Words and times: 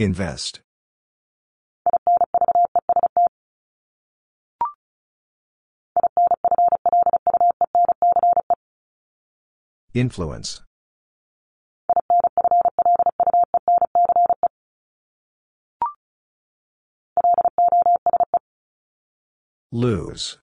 Invest. 0.00 0.60
Influence. 9.92 10.62
Lose. 19.72 20.38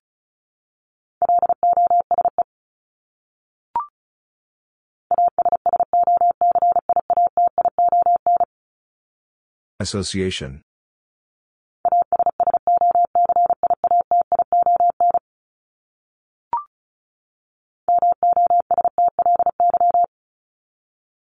Association. 9.78 10.62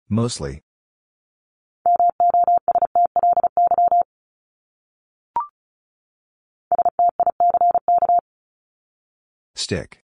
Mostly. 0.09 0.61
Stick. 9.55 10.03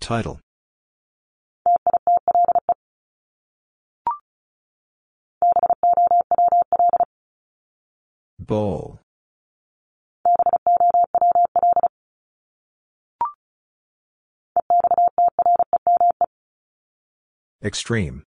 Title. 0.00 0.40
Bowl. 8.50 8.98
Extreme. 17.62 18.24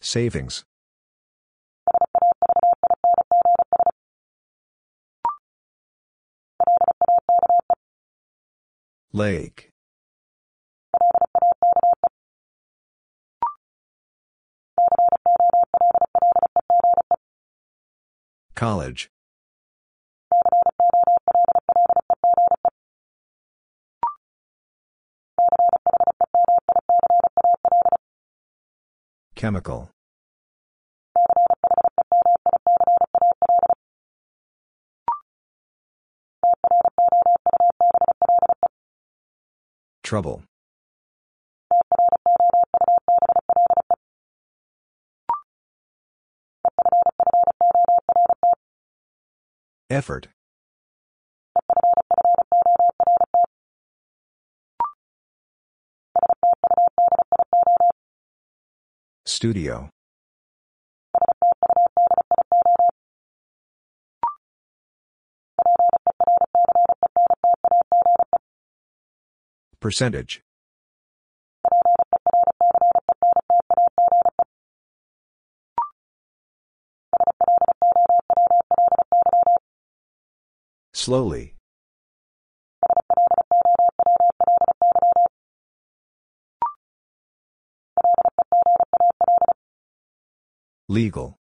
Savings. 0.00 0.64
Lake. 9.12 9.72
College. 18.56 19.10
Chemical. 29.34 29.90
Trouble. 40.02 40.42
Effort. 49.88 50.28
Studio. 59.24 59.90
Percentage. 69.80 70.45
Slowly. 80.96 81.54
Legal. 90.88 91.36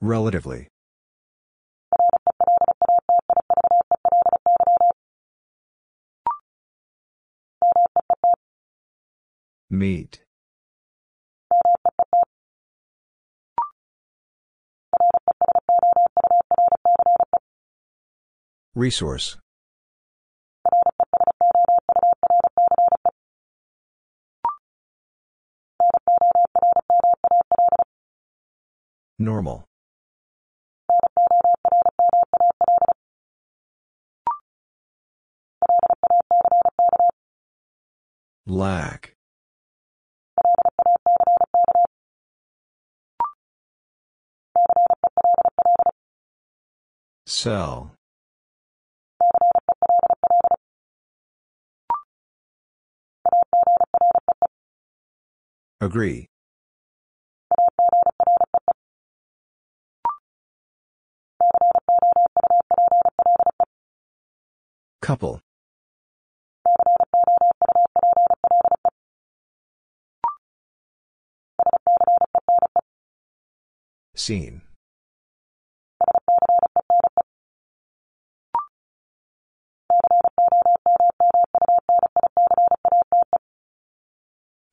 Relatively. 0.00 0.68
Meet. 9.68 10.20
Resource. 18.76 19.38
Normal. 29.18 29.64
Lack. 38.46 39.15
Sell. 47.26 47.90
Agree. 55.80 56.28
Couple. 65.02 65.40
Seen. 74.14 74.65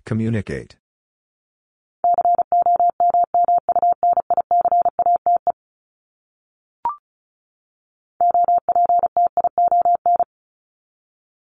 Communicate. 0.06 0.76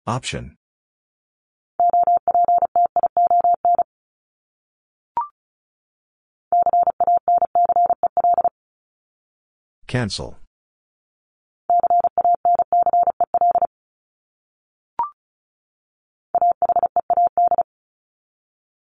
Option. 0.06 0.56
Cancel. 9.86 10.36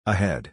Ahead. 0.09 0.49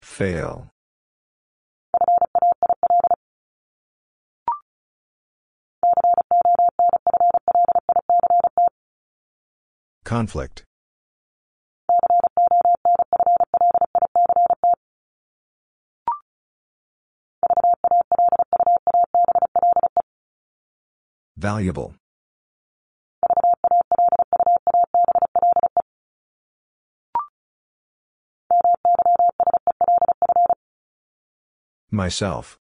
Fail. 0.00 0.68
Conflict. 10.04 10.62
Valuable. 21.42 21.92
Myself. 31.90 32.60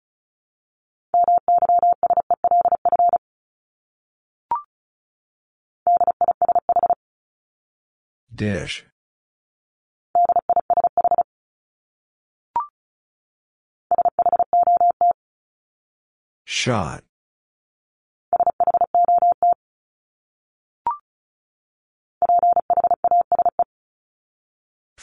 Dish. 8.35 8.83
Shot. 16.43 17.04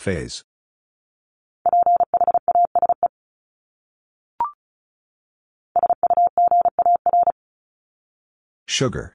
Phase. 0.03 0.43
Sugar. 8.67 9.15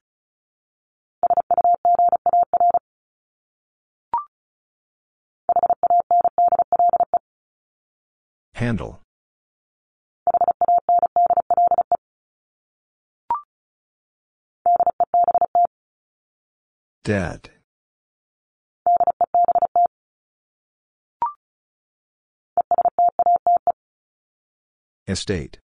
Handle. 8.54 9.01
Dead. 17.04 17.56
Estate. 25.07 25.59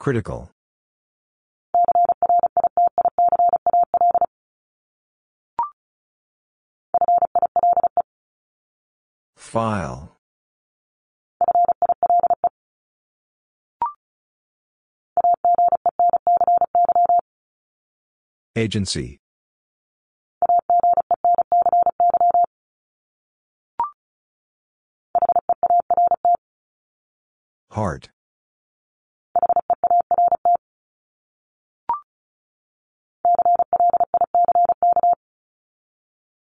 Critical. 0.00 0.50
File. 9.36 10.16
Agency. 18.56 19.20
Heart. 27.70 28.10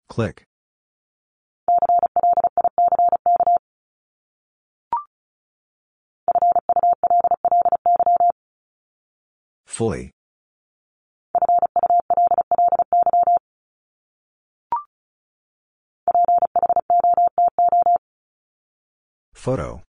Click. 0.08 0.44
Fully. 9.66 10.12
Photo. 19.34 19.85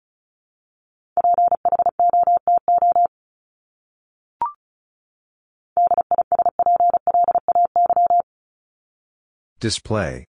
Display. 9.63 10.25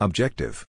Objective. 0.00 0.64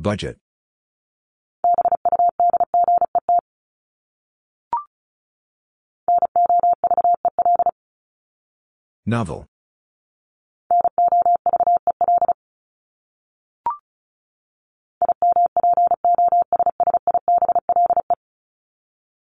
Budget. 0.00 0.36
Novel. 9.10 9.44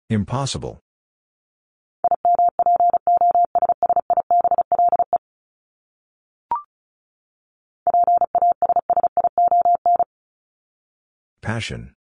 Impossible. 0.08 0.80
Passion. 11.42 11.94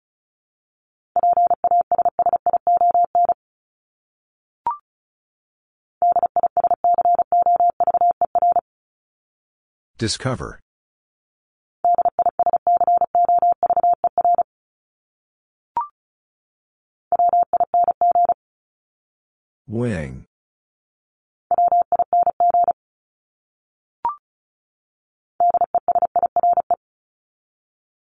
Discover. 10.00 10.62
Wing. 19.68 20.24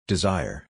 Desire. 0.06 0.68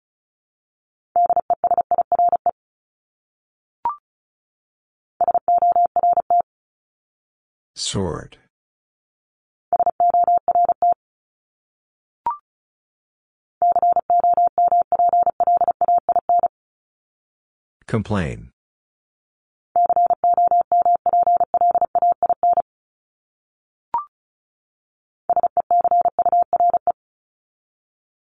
Sort. 7.77 8.40
Complain. 17.87 18.51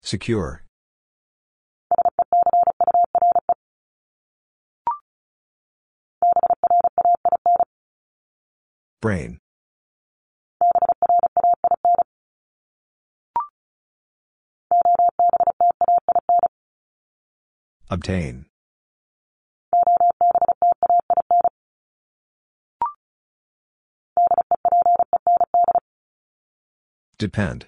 Secure. 0.03 0.63
Brain. 9.01 9.41
Obtain. 17.88 18.47
Depend. 27.19 27.66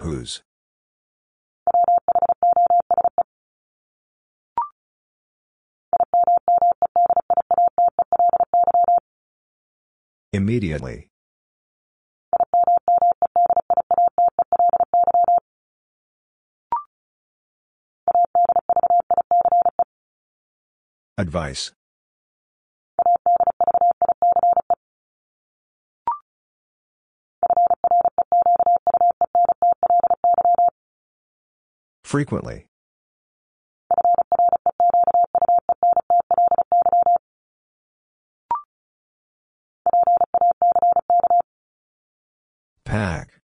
Whose? 0.00 0.42
Immediately. 10.32 11.09
Advice. 21.20 21.72
Frequently. 32.04 32.64
Pack. 42.86 43.40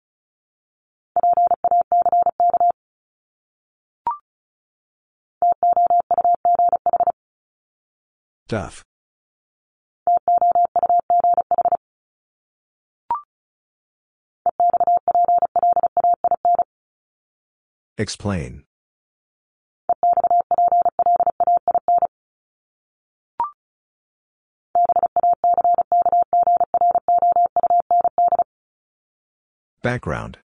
Duff. 8.49 8.83
Explain. 17.99 18.65
Background. 29.83 30.39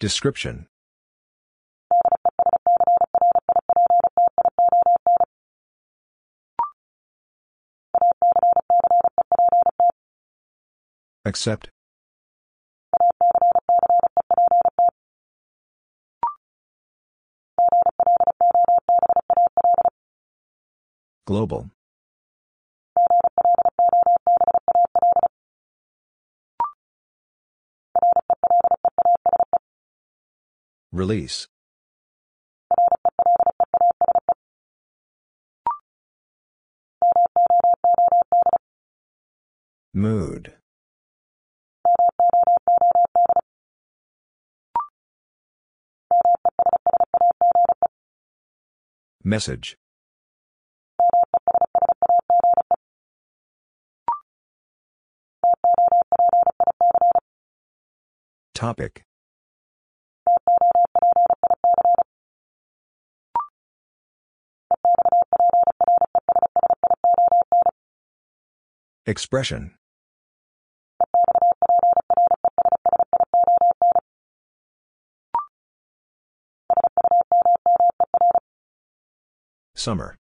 Description. 0.00 0.66
Accept. 11.26 11.68
Global. 21.26 21.70
Release. 30.92 31.46
Mood. 39.94 40.54
Message. 49.22 49.76
Topic. 58.54 59.04
Expression. 69.06 69.74
Summer. 79.74 80.16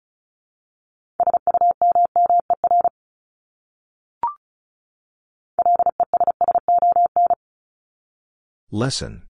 Lesson. 8.69 9.24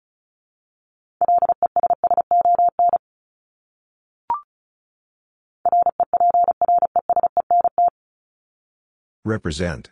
Represent. 9.27 9.91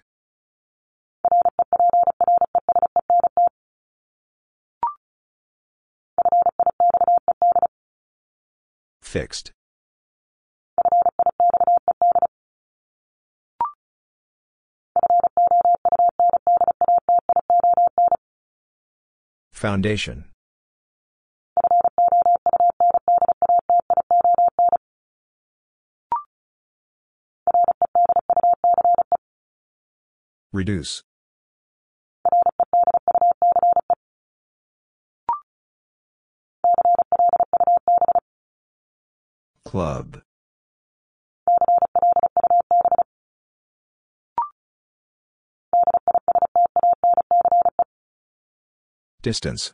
Fixed. 9.02 9.50
Foundation. 19.52 20.26
Reduce. 30.54 31.02
Club. 39.64 40.22
Distance. 49.22 49.72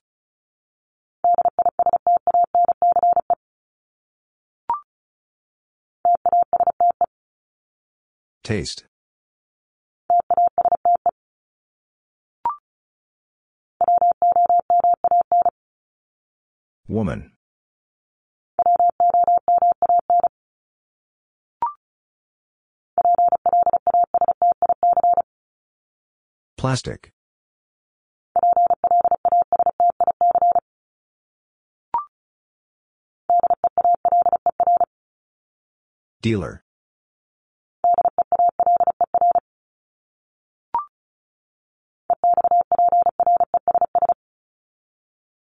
Taste. 8.43 8.90
Woman. 16.91 17.31
Plastic. 26.59 27.13
Dealer. 36.21 36.65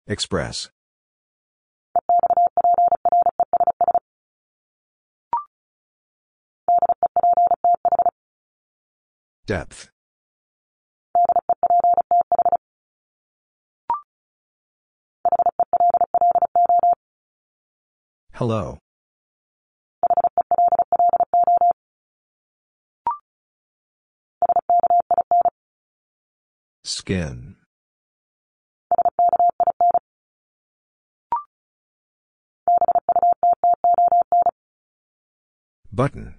Express. 0.06 0.68
Depth. 9.48 9.88
Hello. 18.34 18.76
Skin. 26.84 27.56
Button. 35.90 36.34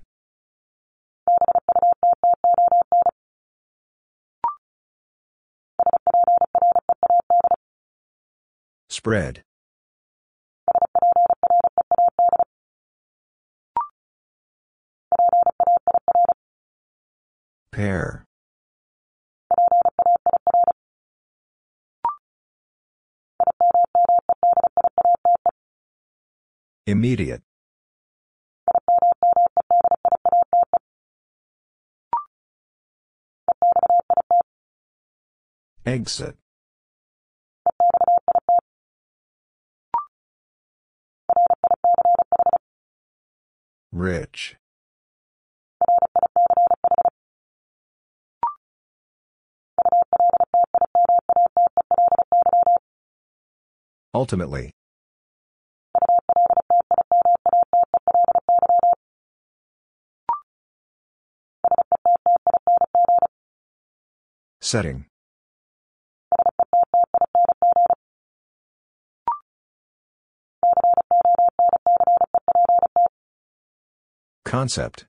Spread. 8.99 9.43
Pair. 17.71 18.25
Immediate. 26.85 27.41
Exit. 35.85 36.35
Rich. 43.99 44.55
Ultimately. 54.13 54.71
Setting. 64.61 65.08
Concept. 74.49 75.05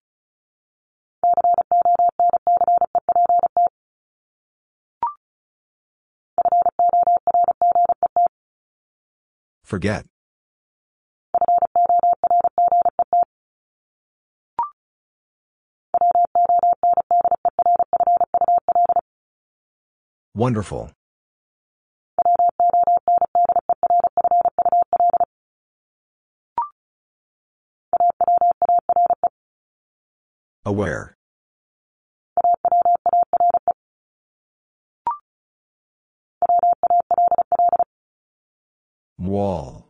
Forget. 9.64 10.04
Wonderful. 20.34 20.90
Aware. 30.64 31.16
Wall. 39.18 39.88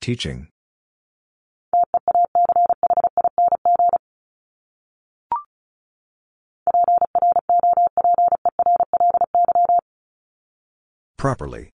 Teaching. 0.00 0.48
Properly. 11.18 11.70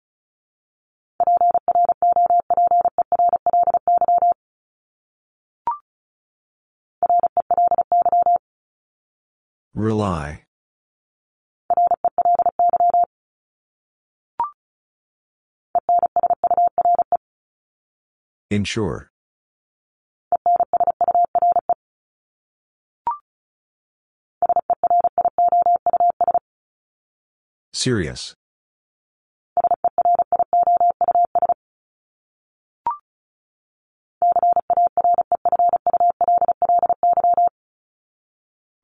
Rely. 9.75 10.45
Ensure. 18.51 19.11
Serious. 27.75 28.35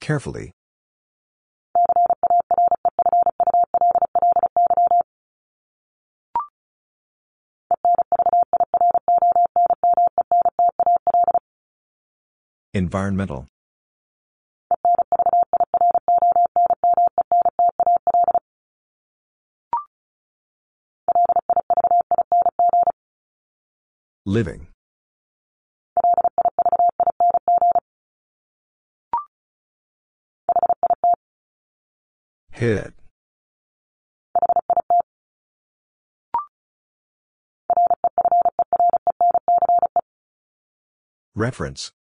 Carefully. 0.01 0.53
Environmental. 12.73 13.47
Living. 24.25 24.69
Hit. 32.61 32.93
Reference. 41.35 41.91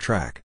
Track. 0.00 0.42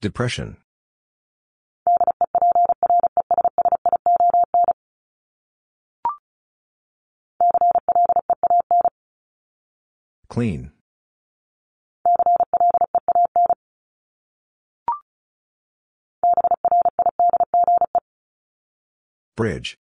Depression. 0.00 0.56
Clean. 10.30 10.70
Bridge. 19.36 19.76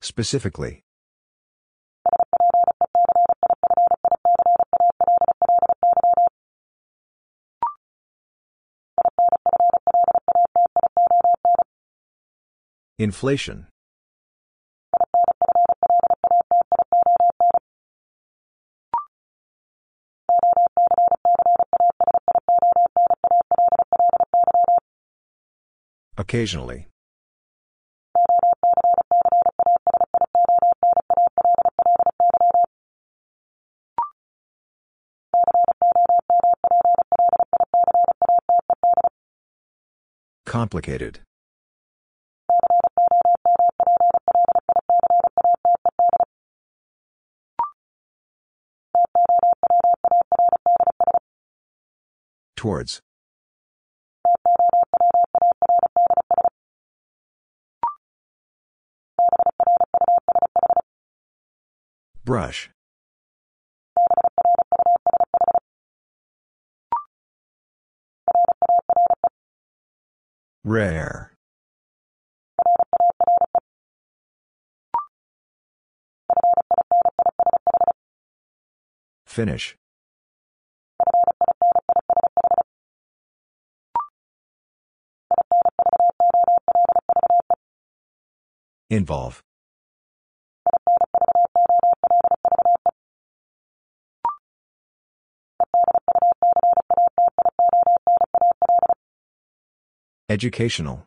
Specifically. 0.00 0.82
Inflation. 13.00 13.66
Occasionally. 26.18 26.88
Complicated. 40.44 41.20
Towards. 52.60 53.00
Brush. 62.22 62.68
Rare. 70.62 71.32
Finish. 79.24 79.78
Involve. 88.90 89.40
Educational. 100.28 101.06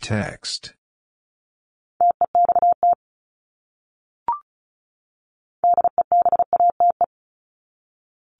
Text. 0.00 0.74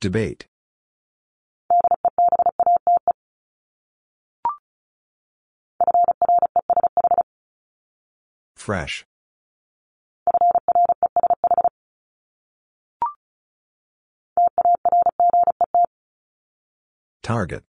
Debate. 0.03 0.47
Fresh. 8.57 9.05
Target. 17.23 17.63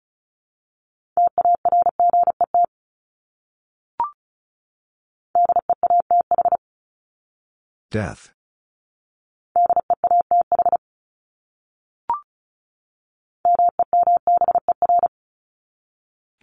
Death. 7.91 8.31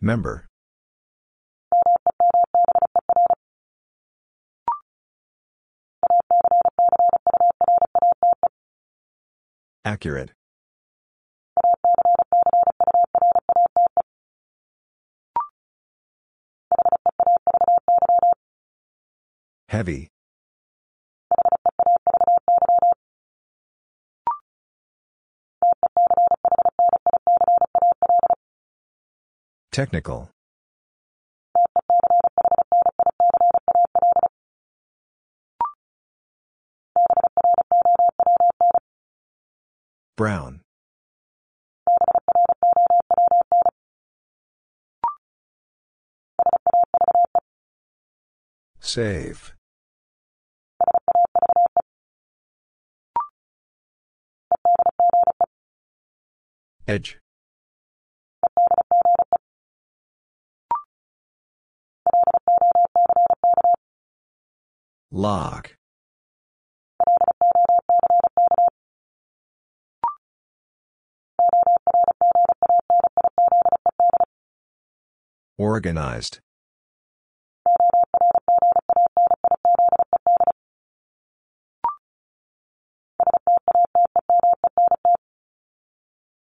Member. 0.01 0.45
Accurate. 9.83 10.33
Heavy. 19.69 20.09
Technical. 29.77 30.31
Brown. 40.15 40.61
Save. 48.79 49.53
Edge. 56.87 57.19
Lock. 65.17 65.75
Organized. 75.57 76.41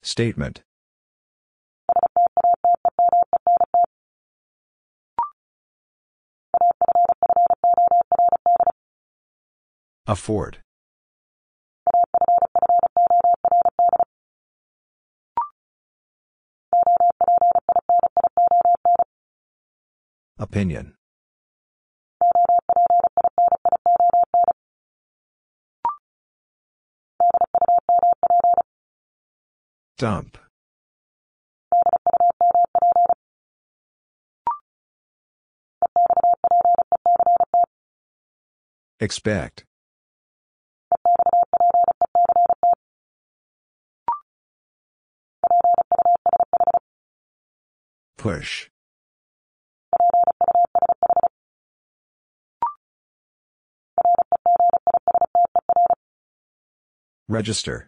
Statement. 0.03 0.61
Afford. 10.09 10.57
Opinion. 20.39 20.95
Dump. 29.99 30.39
Expect. 38.99 39.68
Push. 48.19 48.69
Register. 57.29 57.87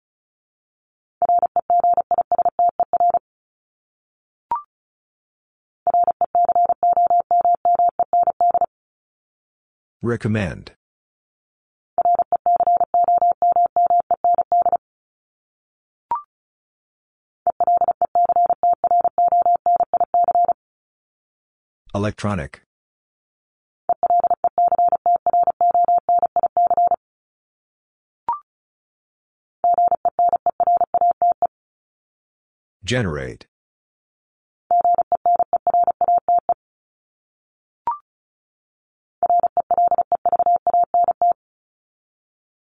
Recommend. 10.02 10.72
Electronic. 21.93 22.62
Generate. 32.86 33.45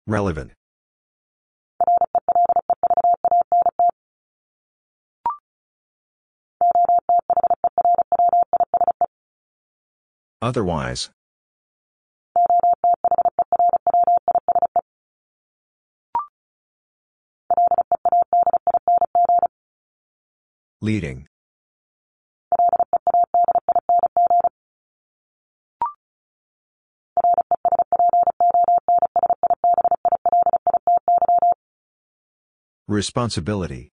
Relevant. 0.08 0.59
Otherwise. 10.42 11.10
Leading. 20.82 21.28
Responsibility. 32.88 33.92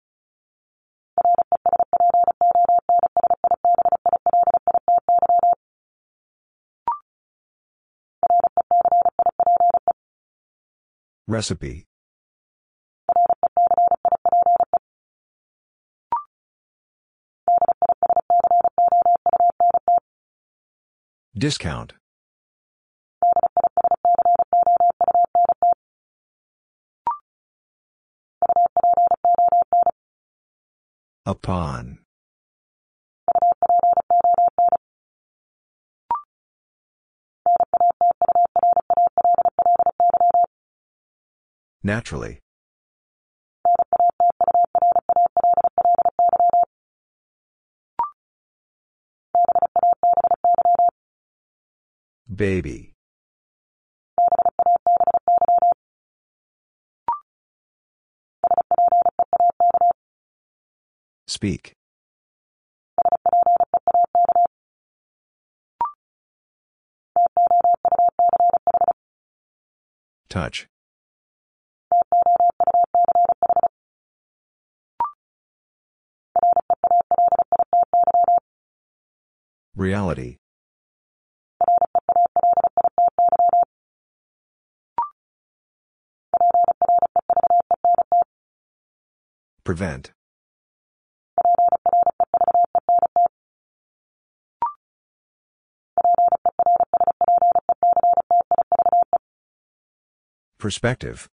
Recipe. 11.33 11.87
Discount. 21.35 21.93
Upon. 31.25 32.02
Naturally. 41.83 42.39
Baby. 52.33 52.93
Speak. 61.27 61.73
Touch. 70.29 70.67
Reality. 79.75 80.37
Prevent. 89.63 90.11
Perspective. 100.59 101.27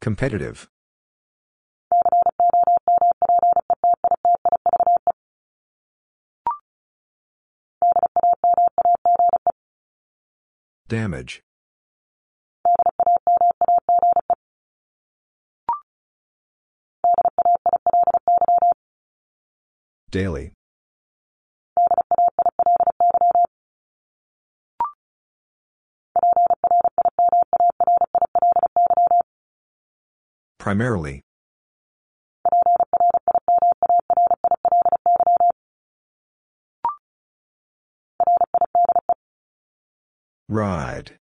Competitive. 0.00 0.68
Damage. 10.88 11.42
Daily. 20.10 20.52
Primarily. 30.58 31.22
Ride. 40.48 41.18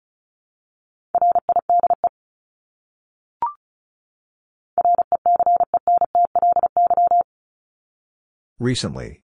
Recently. 8.58 9.21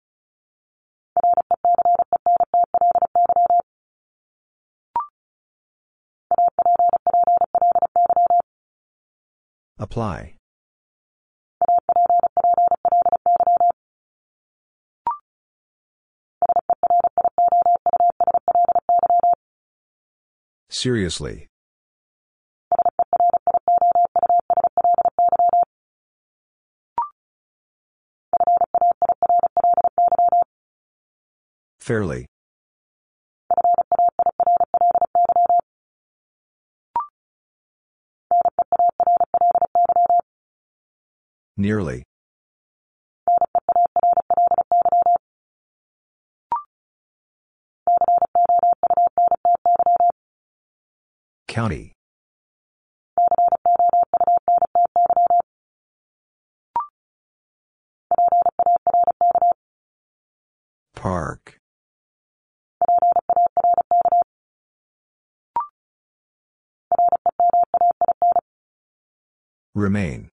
Apply. 9.78 10.34
Seriously. 20.70 21.48
Fairly. 31.80 32.26
Nearly. 41.56 42.02
County. 51.46 51.92
Park. 60.96 61.60
Remain. 69.74 70.30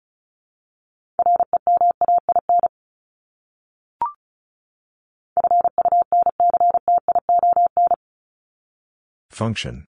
Function. 9.30 9.86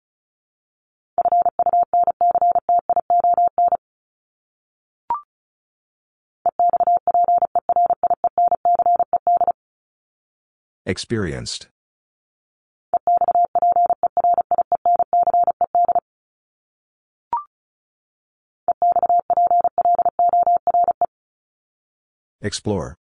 Experienced. 10.85 11.69
Explore. 22.41 22.97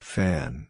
Fan. 0.00 0.68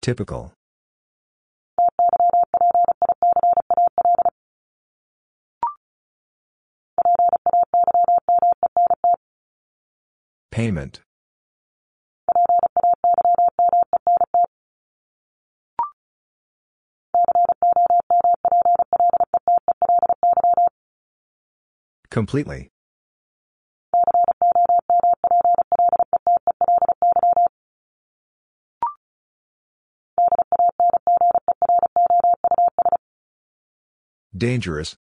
Typical. 0.00 0.52
Payment. 10.50 11.00
Completely. 22.10 22.70
Dangerous. 34.36 34.96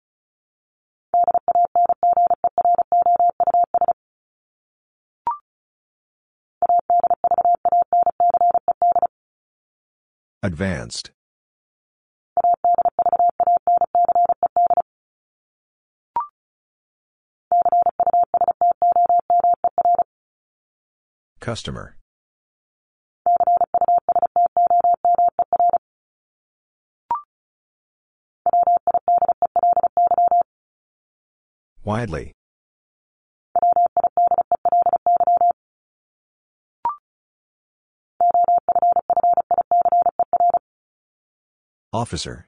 Advanced. 10.46 11.12
Customer. 21.40 21.96
Widely. 31.86 32.34
Officer. 41.94 42.48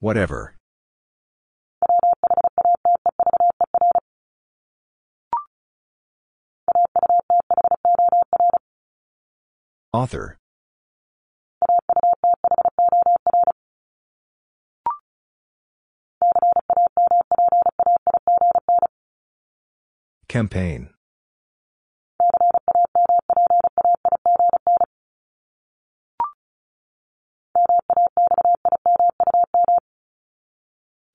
Whatever. 0.00 0.54
Author. 9.94 10.36
Campaign. 20.34 20.90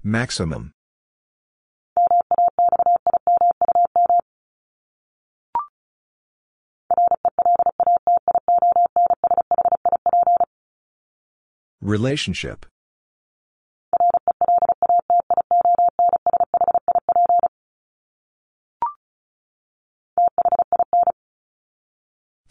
Maximum. 0.01 0.71
Relationship. 11.81 12.65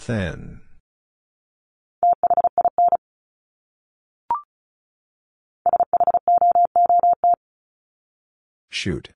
Thin. 0.08 0.62
Shoot. 8.70 9.10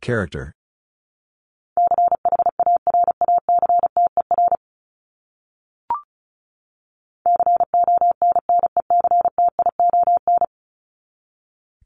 Character. 0.00 0.54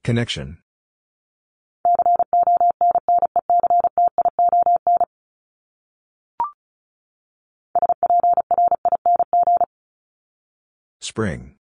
Connection. 0.07 0.59
Spring. 11.00 11.57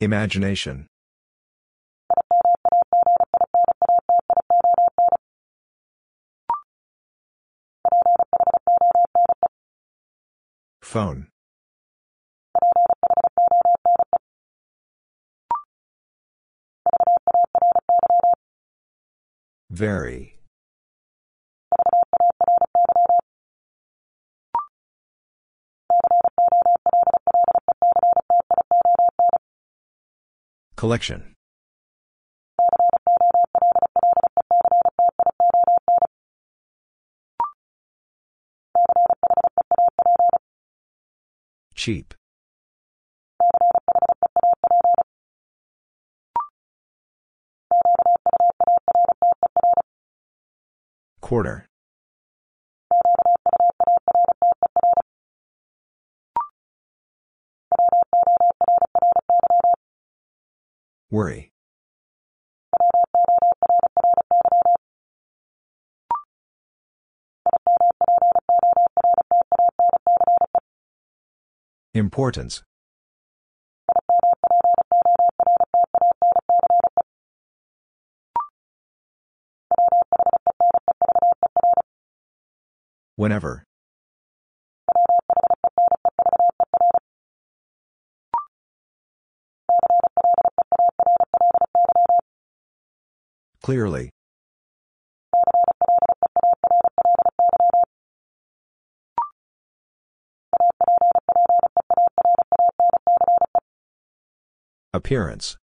Imagination. 0.00 0.86
Phone. 10.94 11.26
Very. 19.70 20.38
Collection. 30.76 31.33
Cheap. 41.84 42.14
Quarter. 51.20 51.66
Worry. 61.10 61.53
Importance 71.94 72.64
Whenever. 83.16 83.62
Clearly. 93.62 94.13
Appearance. 105.04 105.58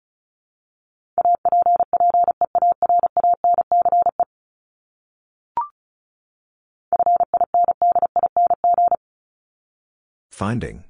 Finding. 10.30 10.84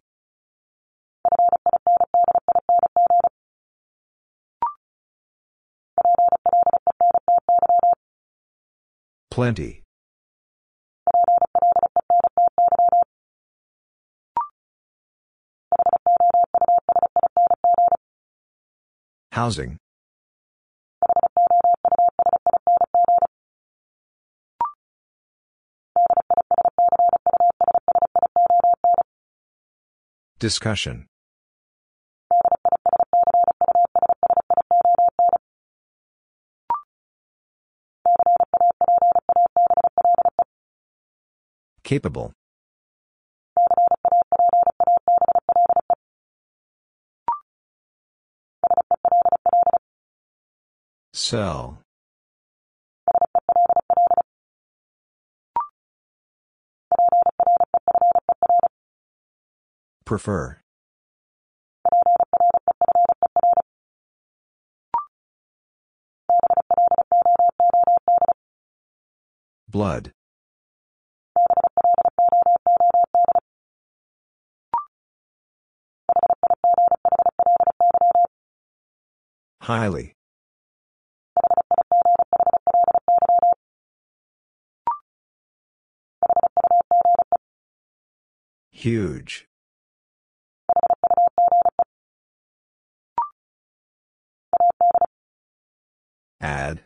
Plenty. 9.29 9.83
Housing. 19.39 19.77
Discussion. 30.39 31.05
Capable. 41.85 42.33
Sell. 51.29 51.77
Prefer. 60.05 60.57
Blood. 69.69 70.11
Highly. 79.61 80.15
Huge. 88.79 89.45
Add. 96.39 96.83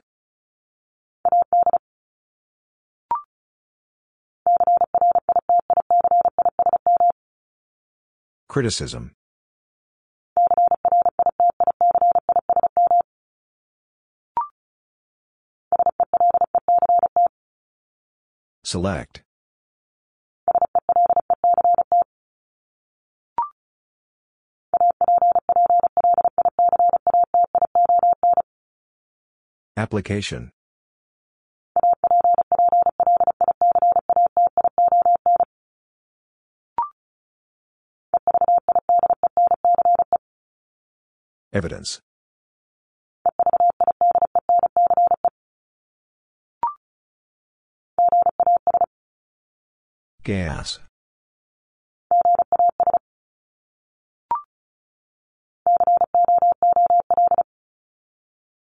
Criticism. 8.49 9.11
Select. 18.63 19.21
Application. 29.76 30.51
Evidence. 41.51 42.01
Gas. 50.24 50.80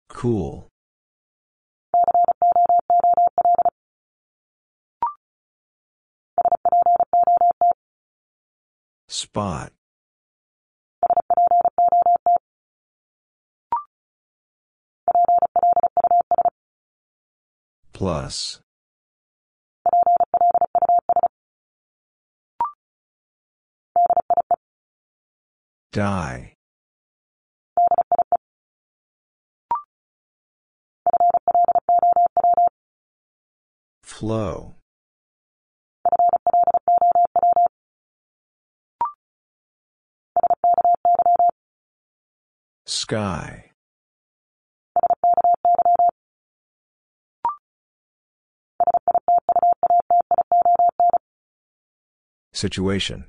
Cool. 0.09 0.69
Spot. 9.09 9.71
Plus. 17.93 18.61
Die. 25.93 26.54
Flow. 34.25 34.73
Sky. 42.87 43.71
Situation. 52.55 53.27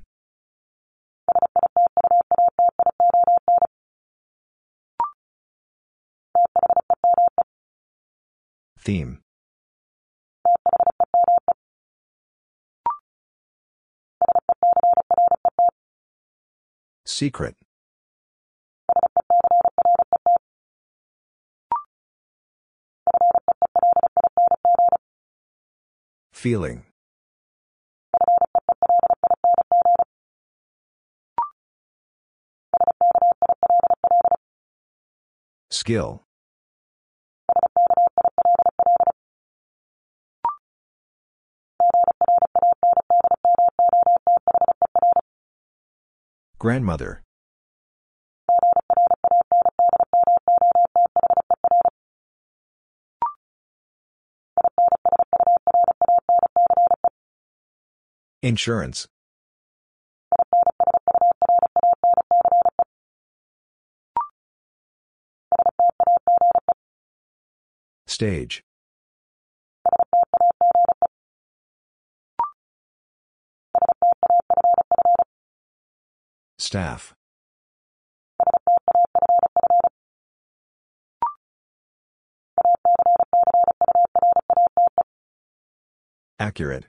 Theme. 8.79 9.24
Secret. 17.05 17.55
Feeling. 26.33 26.83
Skill. 35.71 36.23
Grandmother. 46.65 47.21
Insurance. 58.41 59.07
Stage. 68.07 68.63
Staff. 76.57 77.13
Accurate. 86.39 86.85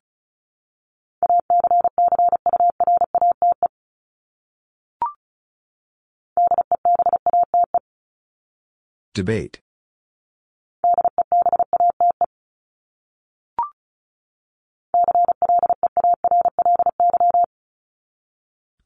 Debate. 9.15 9.61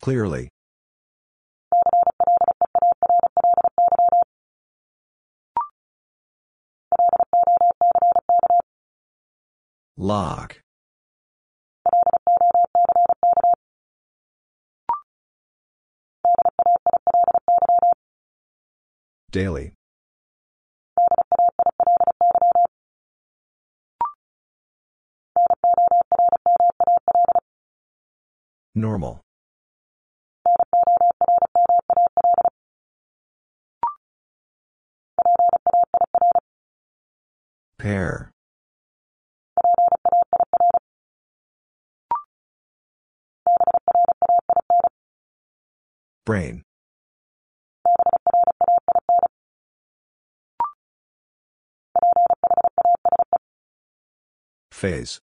Clearly. 0.01 0.49
Lock. 9.97 10.61
Daily. 19.31 19.73
Normal. 28.75 29.21
Pair. 37.79 38.31
Brain. 46.31 46.63
Phase. 54.71 55.19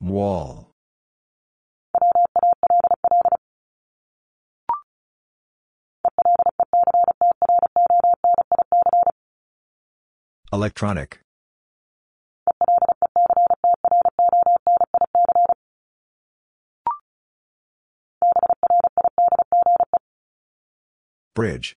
Wall. 0.00 0.70
Electronic. 10.52 11.18
Bridge. 21.42 21.74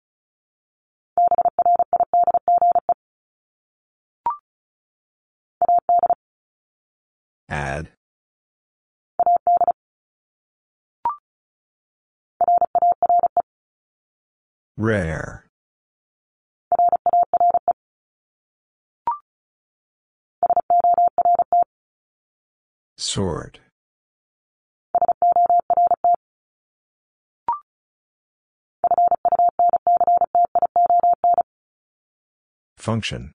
Add. 7.49 7.91
Rare. 14.77 15.47
Sort. 22.99 23.61
Function. 32.83 33.31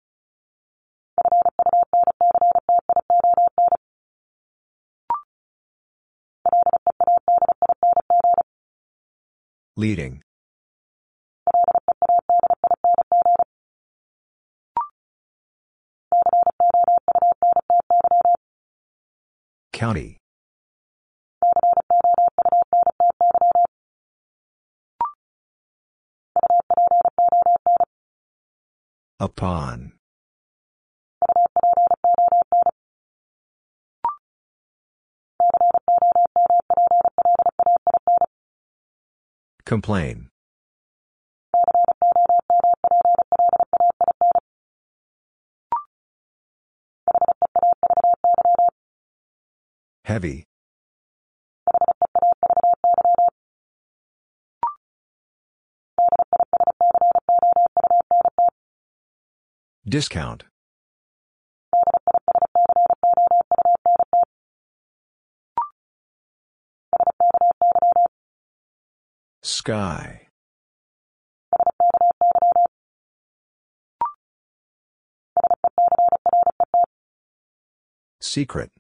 Leading. 9.77 10.23
County. 19.75 20.17
Upon. 29.21 29.93
Complain. 39.65 40.29
Heavy. 50.05 50.45
Discount. 59.87 60.45
Sky. 69.43 70.29
Secret. 78.21 78.71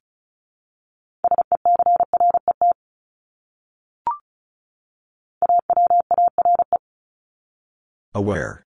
Aware. 8.15 8.65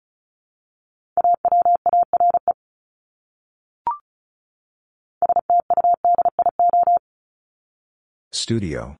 Studio. 8.31 8.95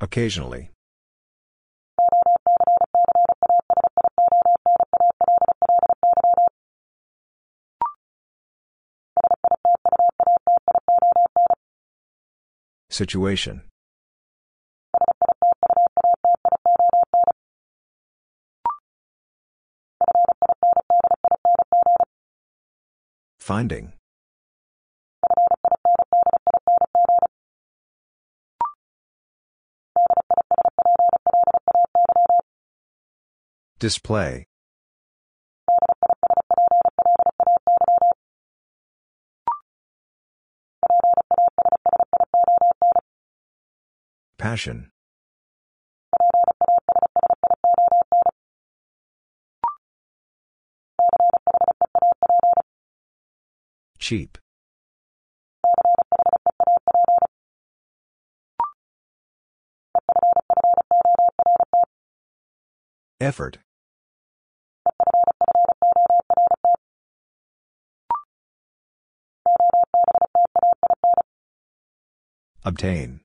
Occasionally. 0.00 0.70
Situation. 12.92 13.62
Finding. 23.40 23.94
Display. 33.78 34.44
Passion. 44.42 44.90
Cheap. 54.00 54.38
Effort. 63.20 63.58
Obtain. 72.64 73.20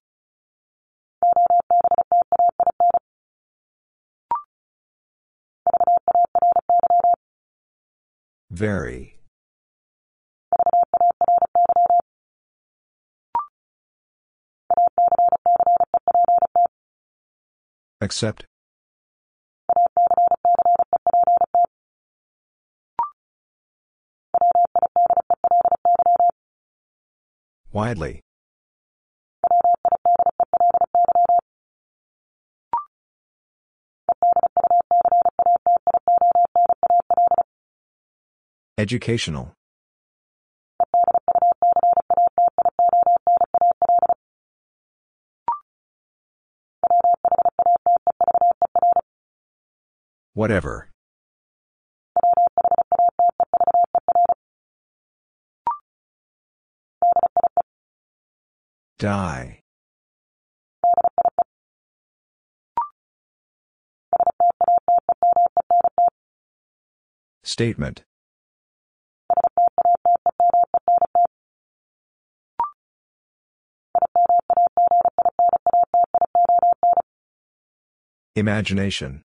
Very. 8.57 9.19
Accept. 18.01 18.45
Widely. 27.71 28.23
Educational. 38.79 39.55
Whatever. 50.35 50.89
Die. 58.99 59.61
Statement. 67.43 68.03
Imagination. 78.37 79.23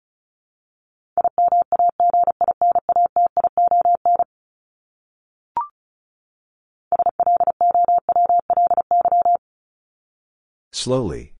Slowly. 10.71 11.33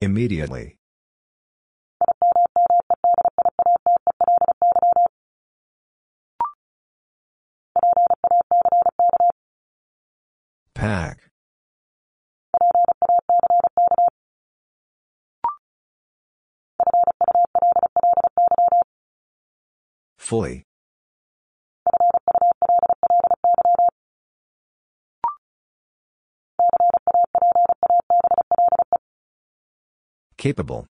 Immediately. 0.00 0.76
Pack. 10.74 11.18
Fully. 20.18 20.64
Capable. 30.36 30.86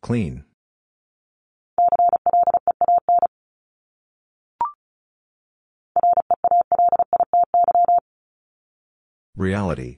Clean. 0.00 0.44
Reality. 9.40 9.96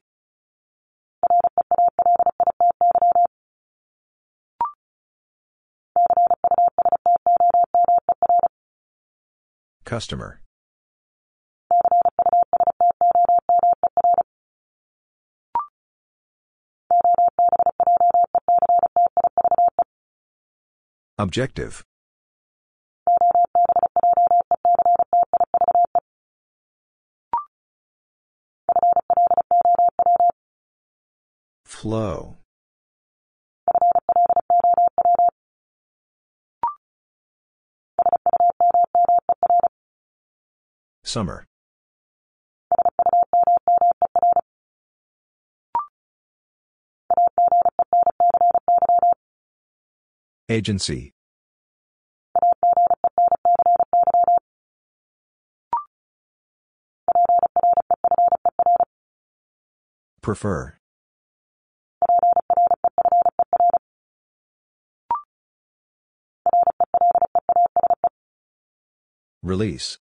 Customer. 9.84 10.40
Objective. 21.18 21.82
Flow. 31.82 32.36
Summer. 41.02 41.44
Agency. 50.48 51.10
Prefer. 60.20 60.78
Release. 69.42 69.98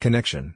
Connection. 0.00 0.54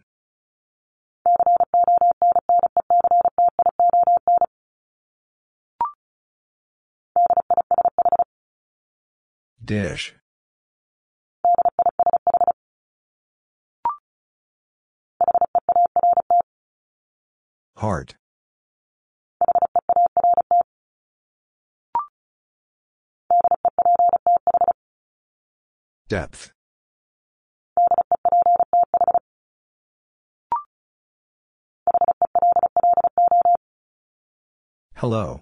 Dish. 9.64 10.14
Heart. 17.77 18.14
Depth. 26.11 26.51
Hello. 34.97 35.39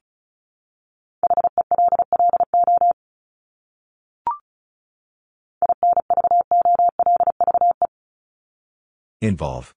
Involve. 9.23 9.73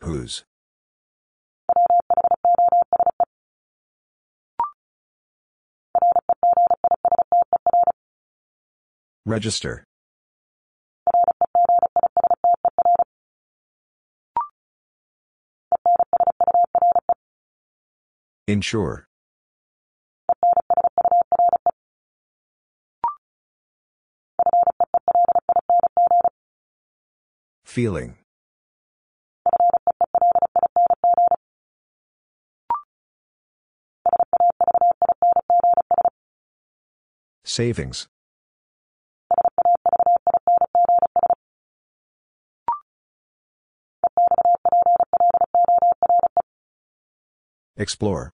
Whose? 0.00 0.44
Register. 9.26 9.82
Insure. 18.46 19.04
Feeling. 27.64 28.16
Savings. 37.44 38.06
Explore. 47.76 48.32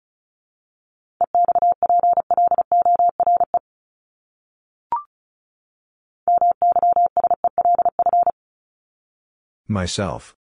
Myself. 9.66 10.36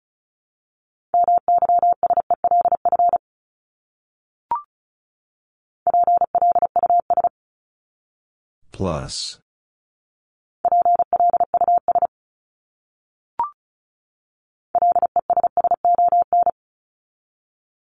Plus. 8.73 9.39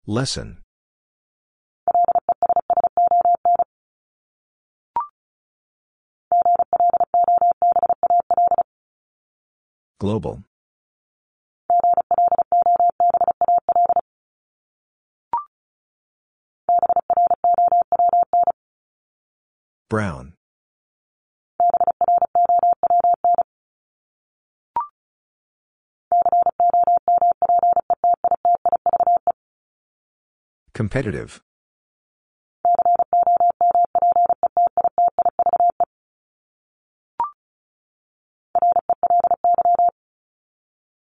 Lesson. 0.05 0.63
Global. 9.99 10.43
Brown. 19.89 20.33
Competitive. 30.73 31.41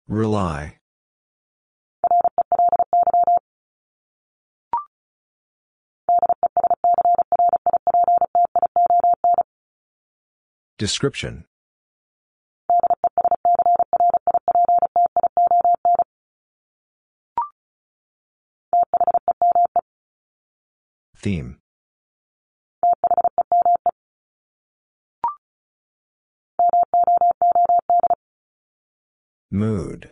Rely. 0.08 0.78
Description. 10.78 11.44
Theme. 21.16 21.58
Mood. 29.50 30.10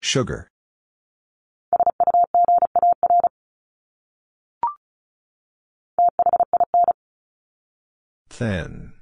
Sugar. 0.00 0.48
Thin. 8.28 8.92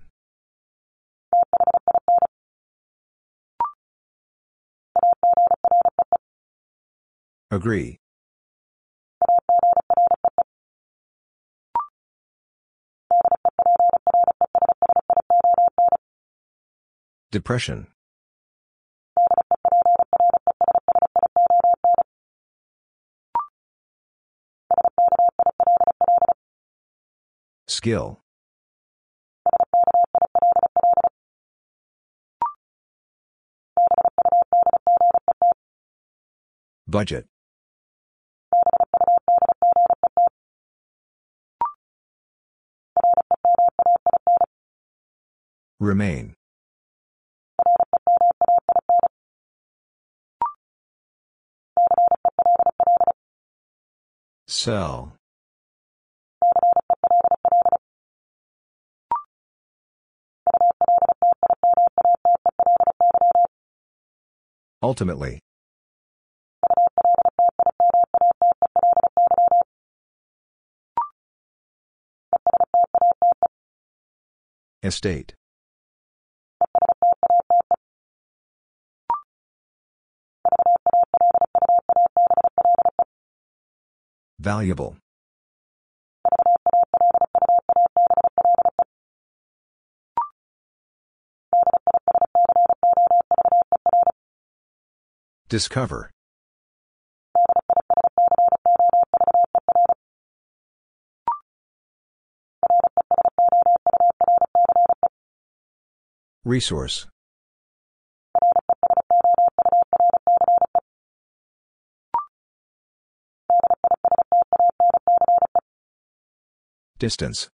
Agree. 7.50 7.98
Depression. 17.30 17.86
Skill. 27.66 28.20
Budget. 36.86 37.26
Remain. 45.78 46.37
Sell. 54.50 55.12
Ultimately. 64.82 65.40
Estate. 74.82 75.37
Valuable. 84.40 84.96
Discover. 95.48 96.10
Resource. 106.44 107.06
Distance. 116.98 117.48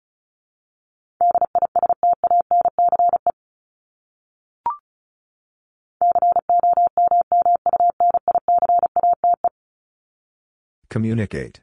Communicate. 10.88 11.60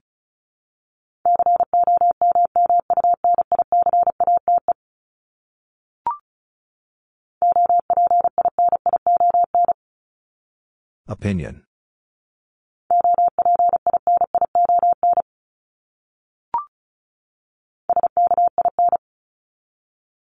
Opinion. 11.08 11.64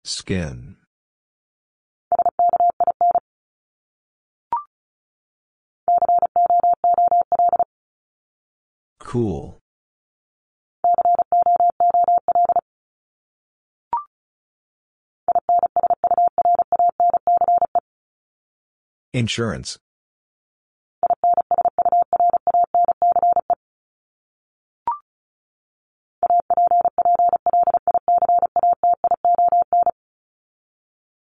Skin. 0.05 0.77
Cool. 9.01 9.59
Insurance. 19.15 19.79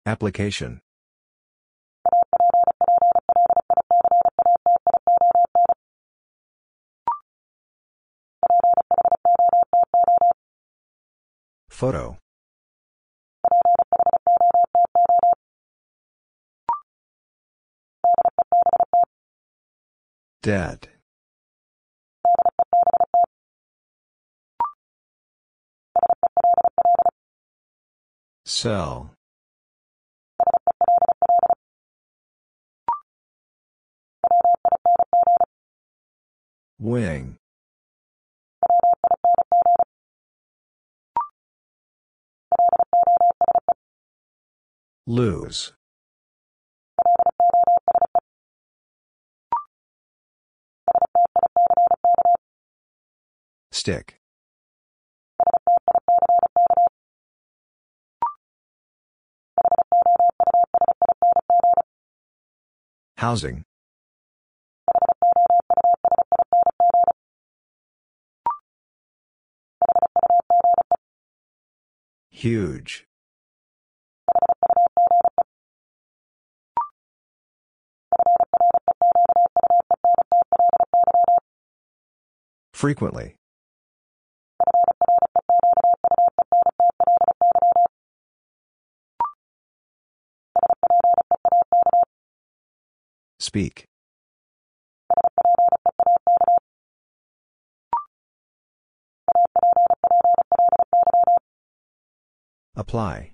Application. 0.07 0.81
Photo. 11.71 12.19
Dead. 20.43 20.89
Cell. 28.45 29.14
Wing. 36.85 37.39
Lose. 45.07 45.73
Stick. 53.73 54.21
Housing. 63.17 63.65
Huge. 72.45 73.07
Frequently. 82.75 83.37
Speak. 93.39 93.87
Apply. 102.77 103.31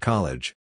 College. 0.00 0.54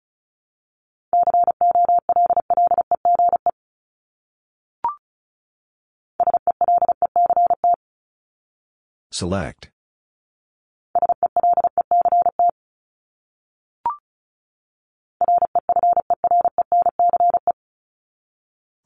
Select. 9.10 9.73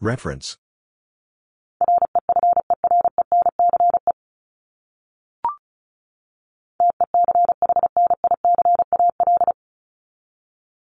Reference. 0.00 0.56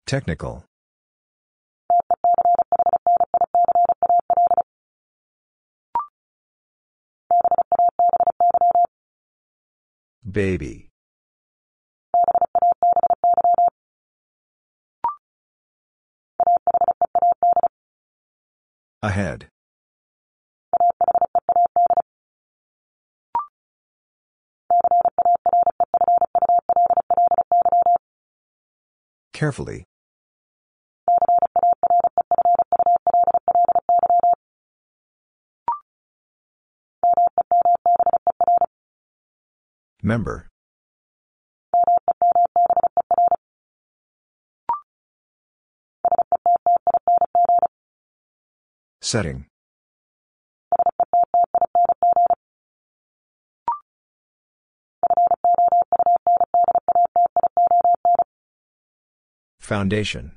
Technical. 0.05 0.65
Baby. 10.29 10.89
Ahead. 19.05 19.49
Carefully. 29.31 29.83
Member. 40.01 40.47
Setting. 49.05 49.45
Foundation. 59.59 60.31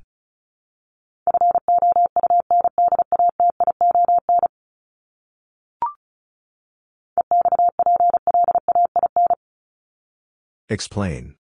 Explain. 10.68 11.38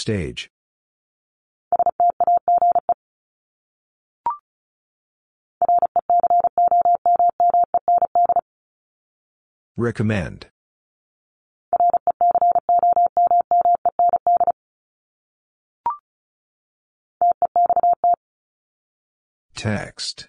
Stage. 0.00 0.50
Recommend. 9.76 10.46
Text. 19.54 20.28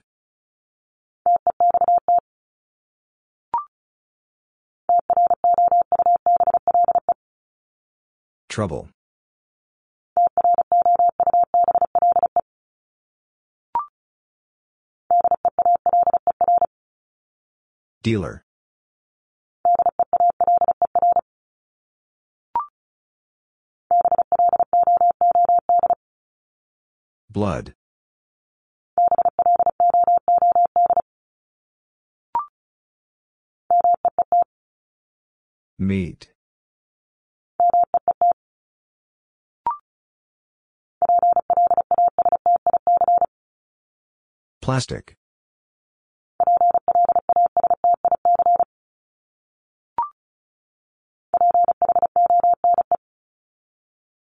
Trouble. 8.49 8.89
Dealer. 18.03 18.43
Blood. 27.29 27.75
Meat. 35.77 36.31
Plastic. 44.71 45.17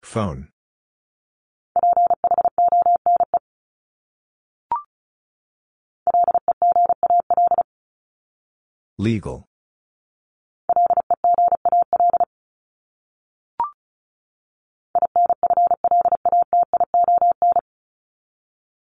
Phone. 0.04 0.50
Legal. 8.98 9.48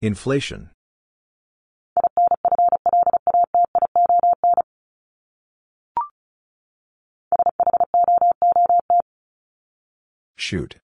Inflation. 0.03 0.69
Shoot. 10.39 10.77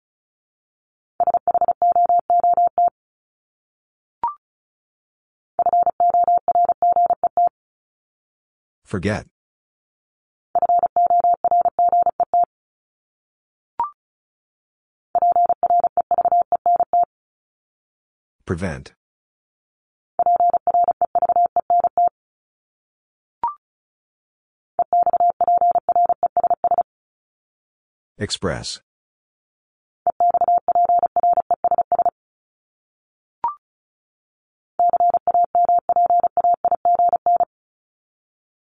Forget. 8.85 9.29
Prevent. 18.45 18.93
Express. 28.19 28.81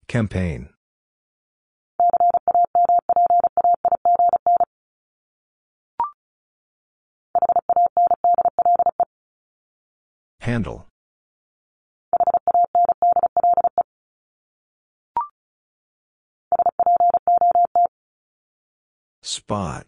Campaign. 0.08 0.70
Handle. 10.40 10.86
Spot. 19.22 19.86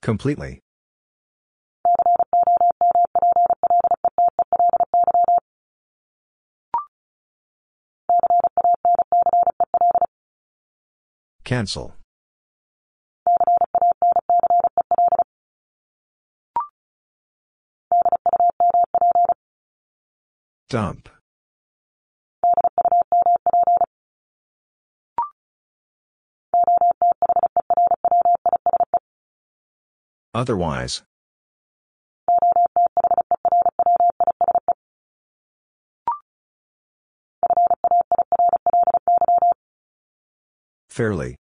Completely. 0.00 0.60
Cancel. 11.44 11.94
Dump. 20.68 21.08
Otherwise. 30.34 31.02
Fairly. 40.88 41.36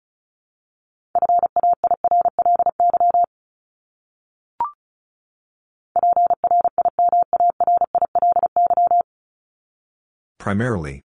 Primarily. 10.40 11.05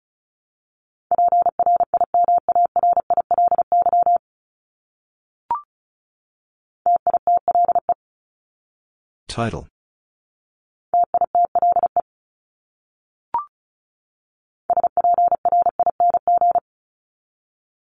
Title. 9.32 9.65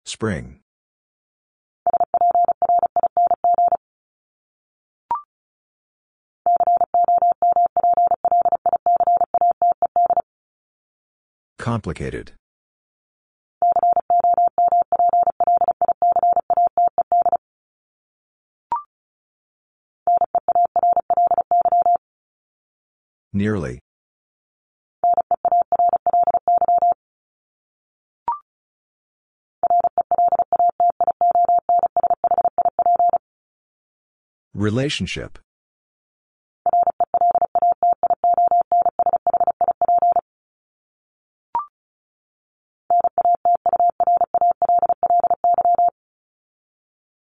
Spring. 0.05 0.59
Complicated. 11.57 12.33
Nearly. 23.33 23.79
Relationship. 34.53 35.39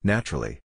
Naturally. 0.04 0.62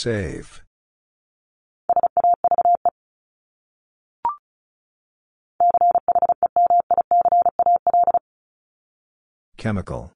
Save. 0.00 0.62
Chemical. 9.58 10.12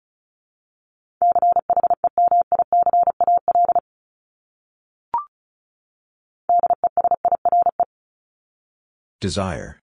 Desire. 9.20 9.80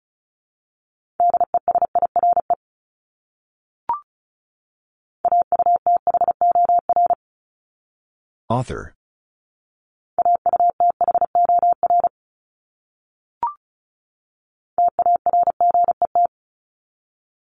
Author. 8.48 8.94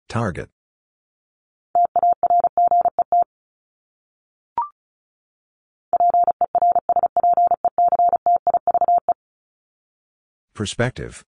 Target. 0.07 0.49
Perspective. 10.53 11.25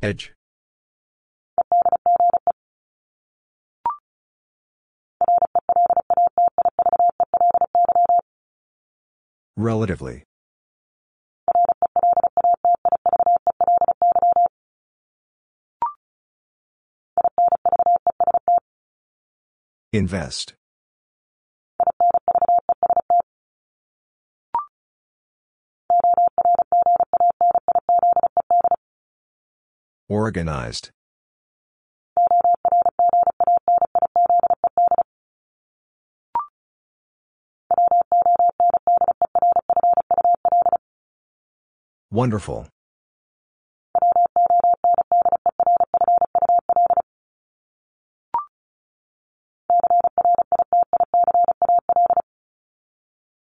Edge. 0.00 0.34
Relatively. 9.56 10.24
Invest. 19.92 20.54
Organized. 30.08 30.90
Wonderful. 42.12 42.66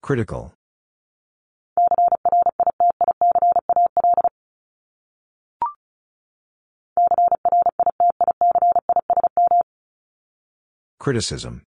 Critical. 0.03 0.53
Criticism. 10.99 11.63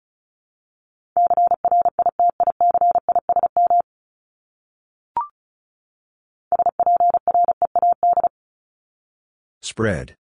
Spread. 9.78 10.16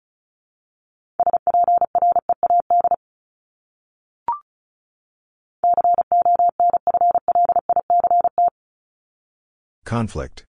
Conflict. 9.86 10.44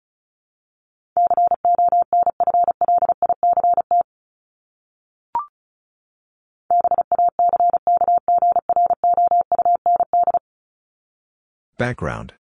Background. 11.77 12.35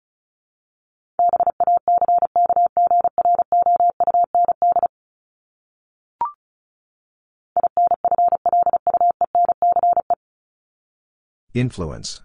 Influence. 11.55 12.23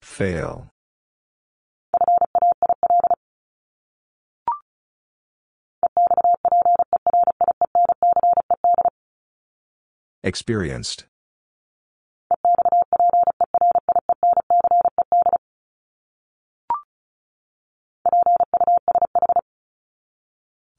Fail. 0.00 0.68
Experienced. 10.22 11.06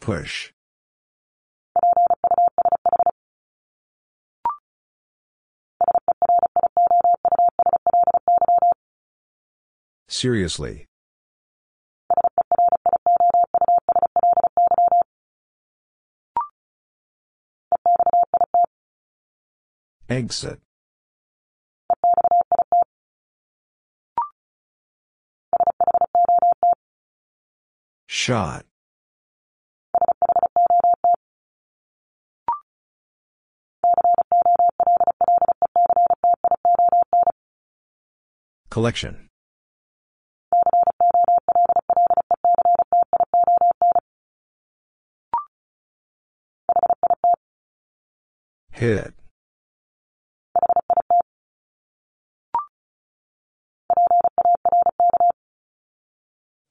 Push. 0.03 0.51
Seriously. 10.09 10.88
Exit. 20.09 20.59
Shot. 28.05 28.65
Collection. 38.74 39.30
Hit. 48.72 49.14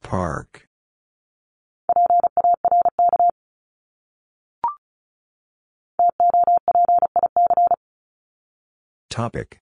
Park. 0.03 0.67
Topic. 9.09 9.61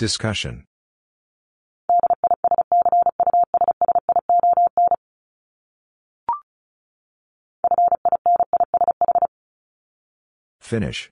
Discussion. 0.00 0.64
Finish. 10.60 11.10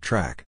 Track. 0.00 0.47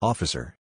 Officer. 0.00 0.54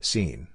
Scene. 0.00 0.48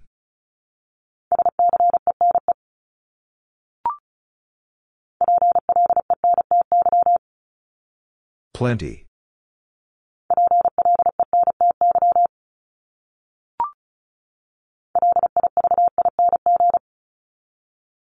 Plenty. 8.54 9.06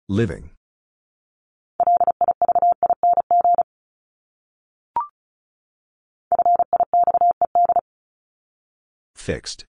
Living. 0.09 0.56
Fixed. 9.27 9.65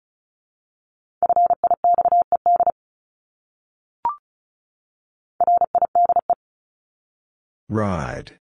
Ride. 7.68 8.38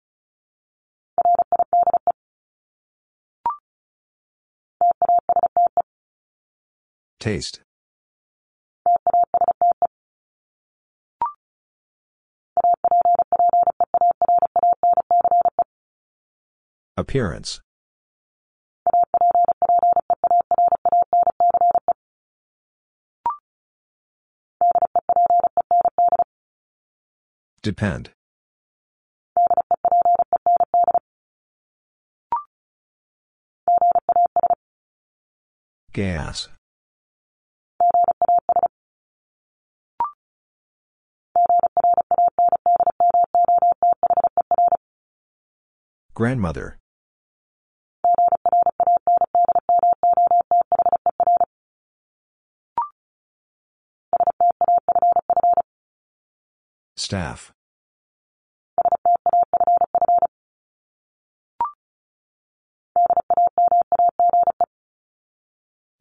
Taste. 7.21 7.61
Appearance. 16.97 17.61
Depend. 27.65 28.11
Gas. 35.91 36.49
Grandmother. 46.13 46.77
Staff. 56.97 57.51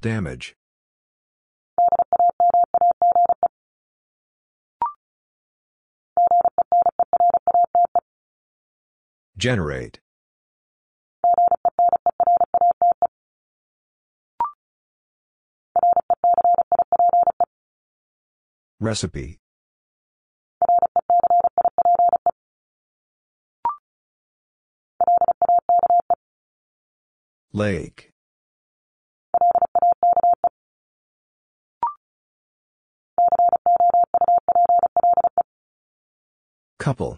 Damage. 0.01 0.55
Generate. 9.37 9.99
Recipe. 18.79 19.39
Lake. 27.55 28.11
Couple. 36.81 37.17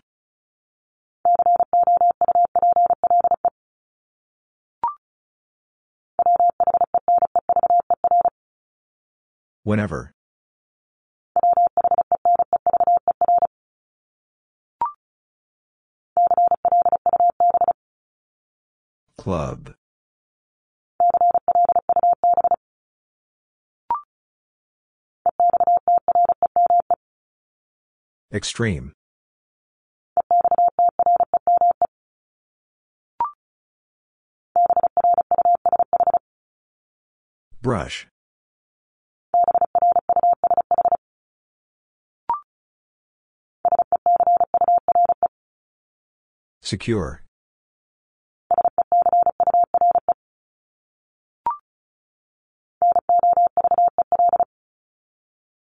Whenever. 9.65 10.13
Club. 19.17 19.76
Extreme. 28.37 28.93
Brush. 37.63 38.07
Secure. 46.61 47.23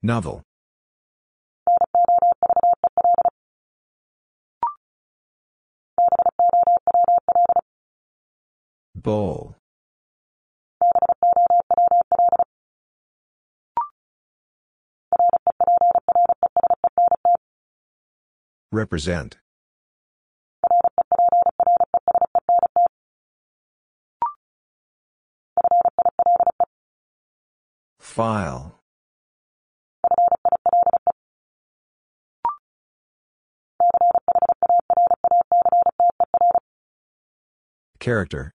Novel. 0.04 0.44
Bowl. 9.02 9.56
Represent. 18.72 19.38
File. 28.00 28.76
Character. 38.00 38.54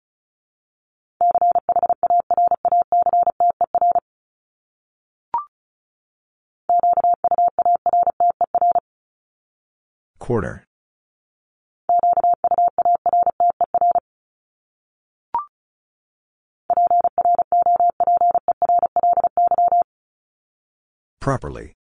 Quarter. 10.24 10.64
Properly. 21.20 21.74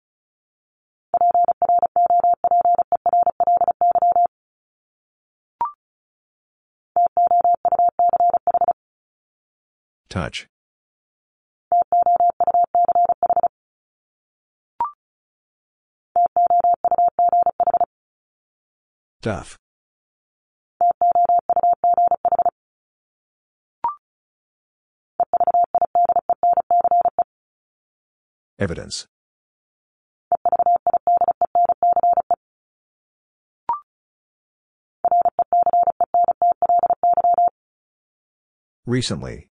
Touch. 10.09 10.47
Tough. 19.21 19.59
Evidence. 28.57 29.05
Recently. 38.87 39.50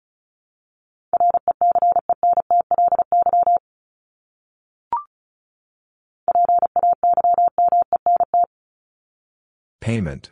Payment. 9.83 10.31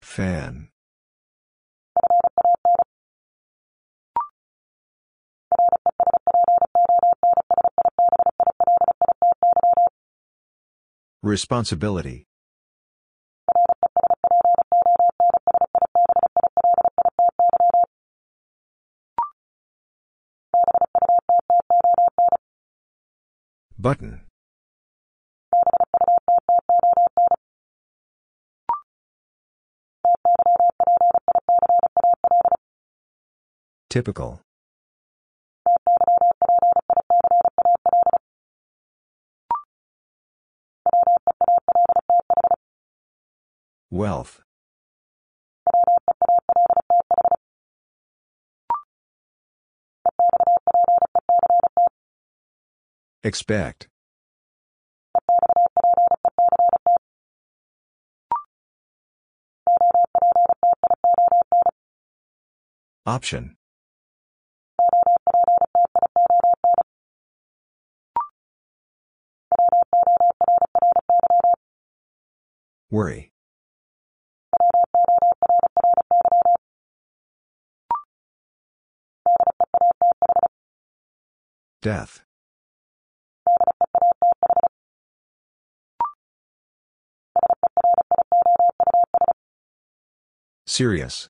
Fan. 0.00 0.70
Responsibility. 11.22 12.29
Button. 23.80 24.20
Typical. 33.88 34.42
Wealth. 43.90 44.42
Expect. 53.22 53.88
Option. 63.06 63.56
Worry. 72.90 73.32
Death. 81.82 82.22
Serious. 90.80 91.28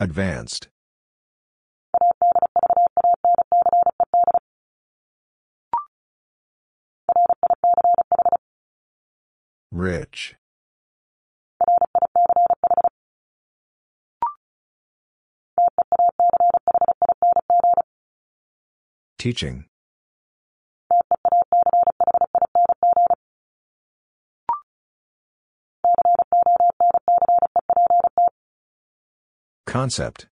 Advanced. 0.00 0.68
Rich. 9.70 10.36
Teaching. 19.18 19.66
Concept. 29.74 30.28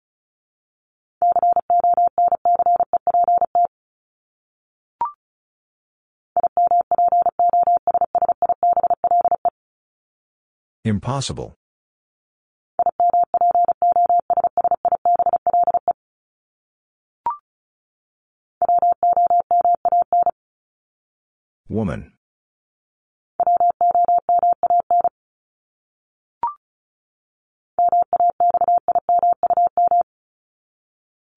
Impossible. 10.85 11.57
Woman. 21.69 22.13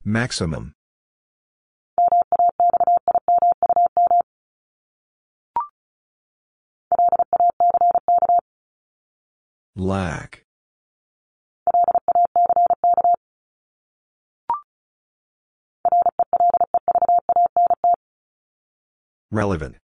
Maximum. 0.03 0.73
Lack. 9.75 10.45
Relevant. 19.31 19.84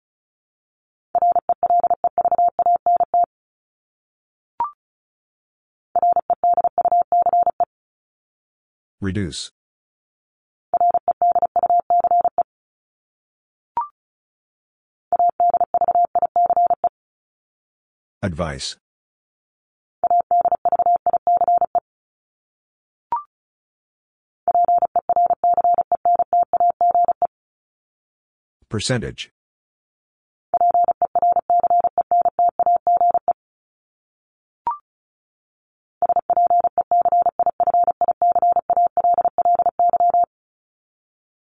Reduce. 9.06 9.52
Advice. 18.24 18.78
Percentage. 28.70 29.35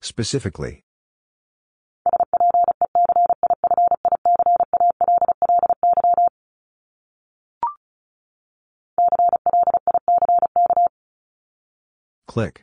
Specifically. 0.07 0.85
Click. 12.29 12.63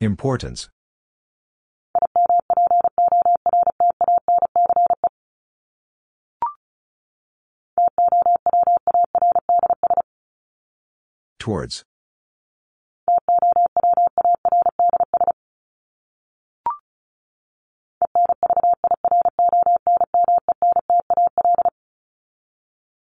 Importance. 0.00 0.70
Towards. 11.42 11.82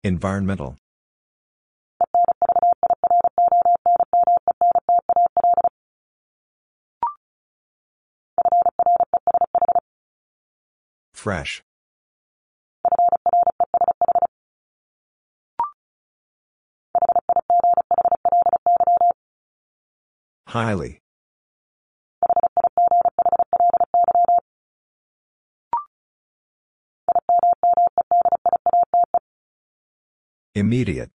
Environmental. 0.03 0.76
Fresh. 11.13 11.61
Highly. 20.51 20.99
Immediate. 30.53 31.09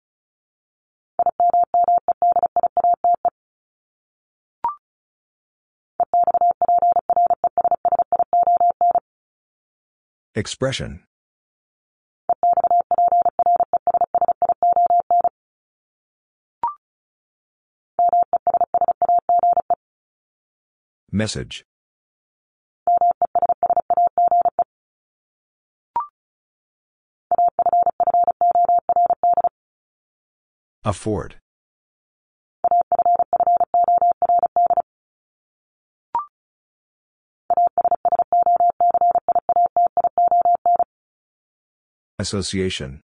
Expression. 10.36 11.02
Message. 21.14 21.64
Afford. 30.82 31.36
Association. 42.18 43.02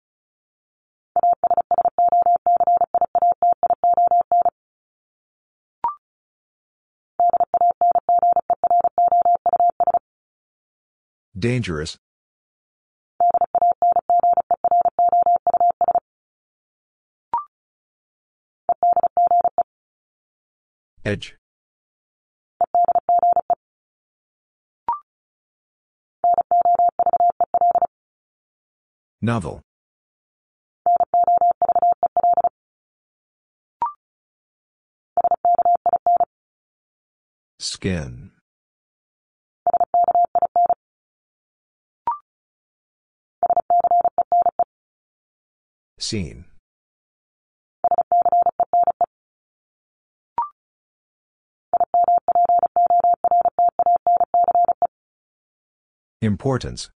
Dangerous. 11.39 11.99
Edge. 21.05 21.37
Novel. 29.21 29.61
Skin. 37.59 38.36
Seen. 45.99 46.45
Importance. 56.21 56.91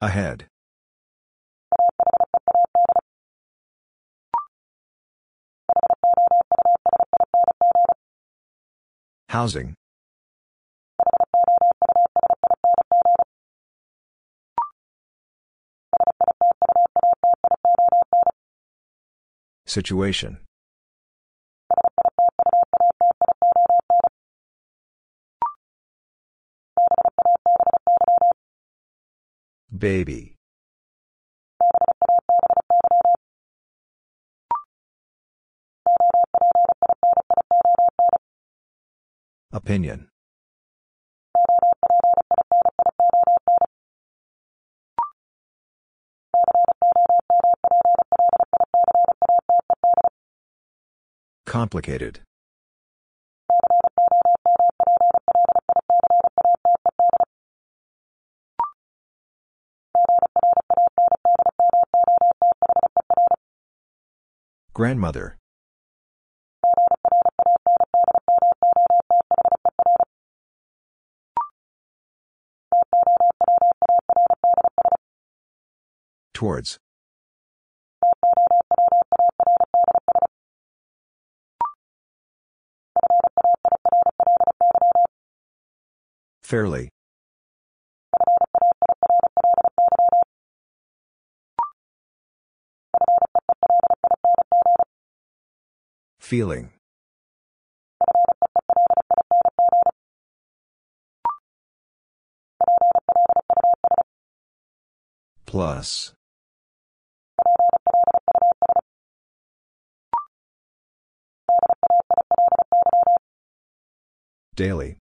Ahead. 0.00 0.46
Housing. 9.36 9.74
Situation. 19.66 20.38
Baby. 29.76 30.35
Opinion. 39.56 40.10
Complicated. 51.46 52.20
Grandmother. 64.74 65.38
Towards. 76.36 76.76
Fairly. 86.42 86.90
Feeling. 96.20 96.68
Plus. 105.46 106.12
Daily. 114.56 114.96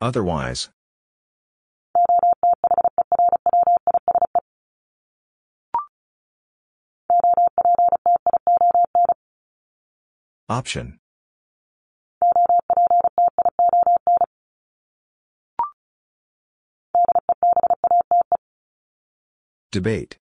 Otherwise. 0.00 0.70
Option. 10.48 10.98
Debate. 19.70 20.16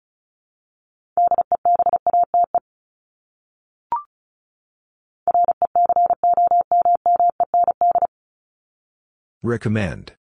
Recommend. 9.42 10.12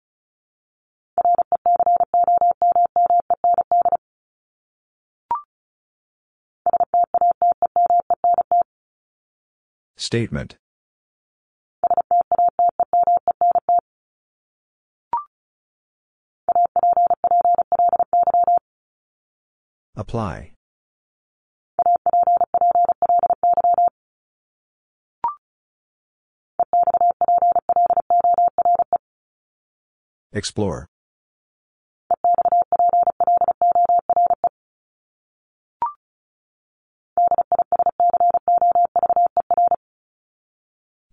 Statement. 9.95 10.57
Apply. 19.95 20.53
Explore. 30.33 30.87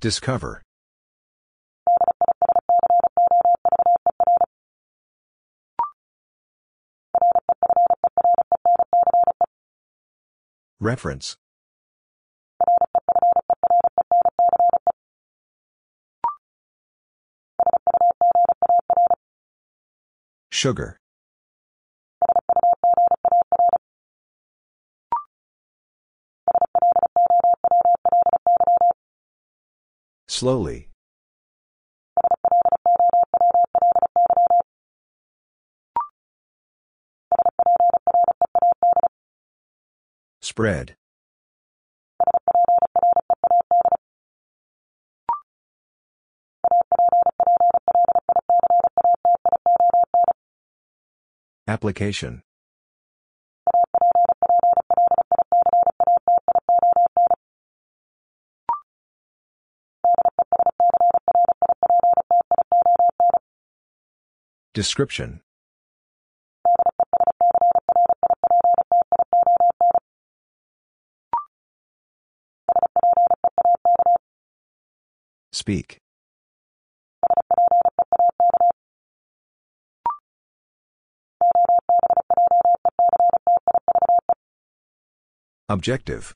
Discover. 0.01 0.63
Reference. 10.81 11.37
Sugar. 20.51 20.99
Slowly. 30.29 30.91
Spread. 40.59 40.97
Application. 51.69 52.43
Description. 64.75 65.41
Speak. 75.69 75.99
Objective. 85.69 86.35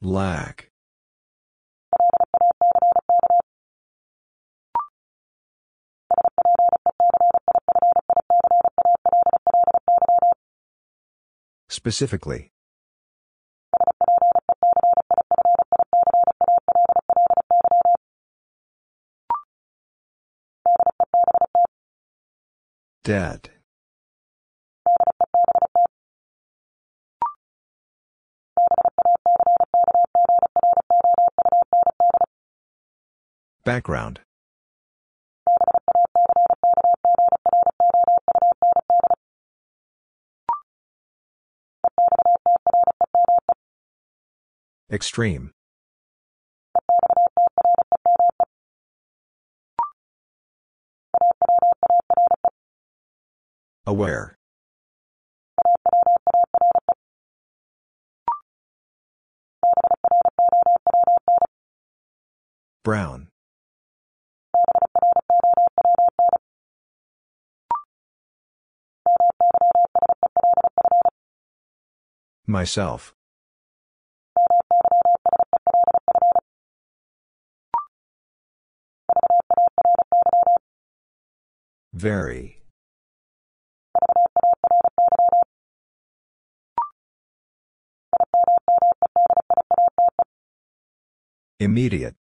Lack. 0.00 0.65
Specifically. 11.86 12.50
Dead. 23.04 23.50
Background. 33.64 34.25
Extreme. 44.90 45.50
Aware. 53.84 54.36
Brown. 62.84 63.28
Myself. 72.46 73.12
Very. 81.96 82.60
Immediate. 91.58 92.14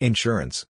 Insurance. 0.00 0.66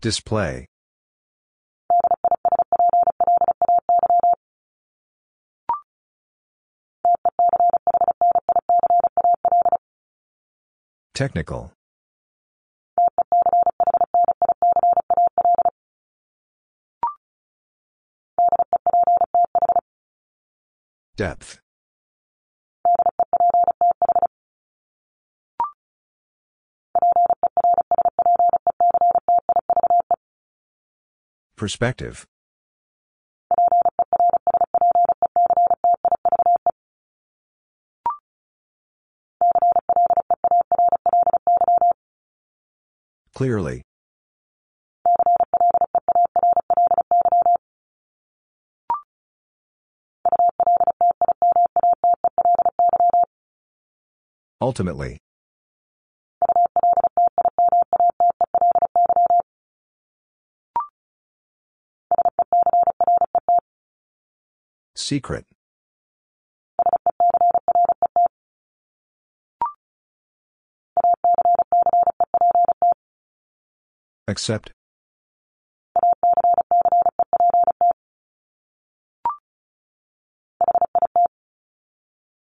Display. 0.00 0.66
Technical. 11.14 11.72
Depth. 21.16 21.58
Perspective. 31.58 32.24
Clearly. 43.34 43.82
Ultimately. 54.60 55.18
Secret. 64.98 65.46
Accept. 74.26 74.72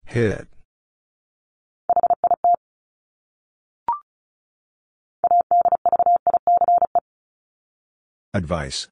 Hit. 0.06 0.48
Advice. 8.32 8.88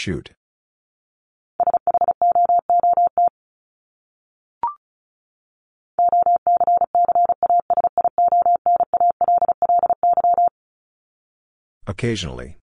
Shoot. 0.00 0.30
Occasionally. 11.88 12.58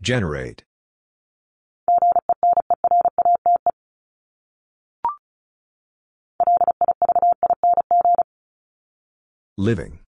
Generate. 0.00 0.64
Living. 9.58 10.00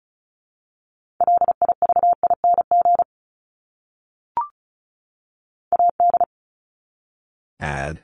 Add. 7.59 8.01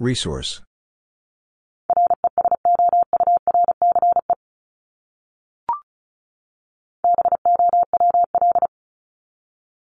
Resource. 0.00 0.60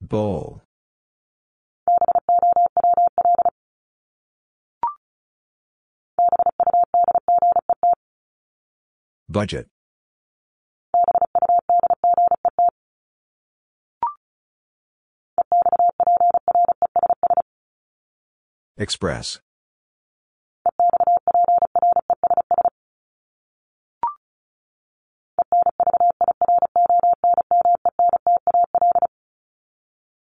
Bowl. 0.02 0.63
Budget. 9.34 9.66
Express. 18.78 19.40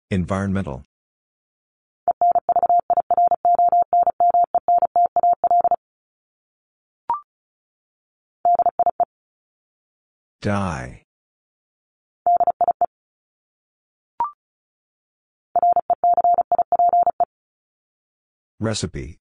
Environmental. 0.09 0.85
Die. 10.43 11.03
Recipe. 18.59 19.19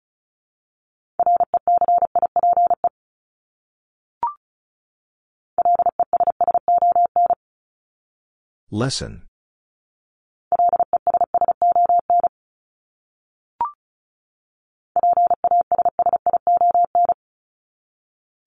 Lesson. 8.71 9.27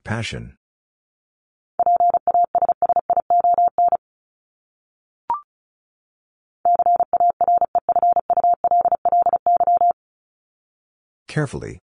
Passion. 0.05 0.57
Carefully. 11.35 11.81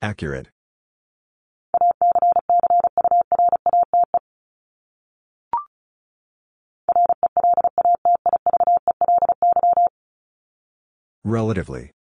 Accurate. 0.00 0.48
Relatively. 11.24 11.95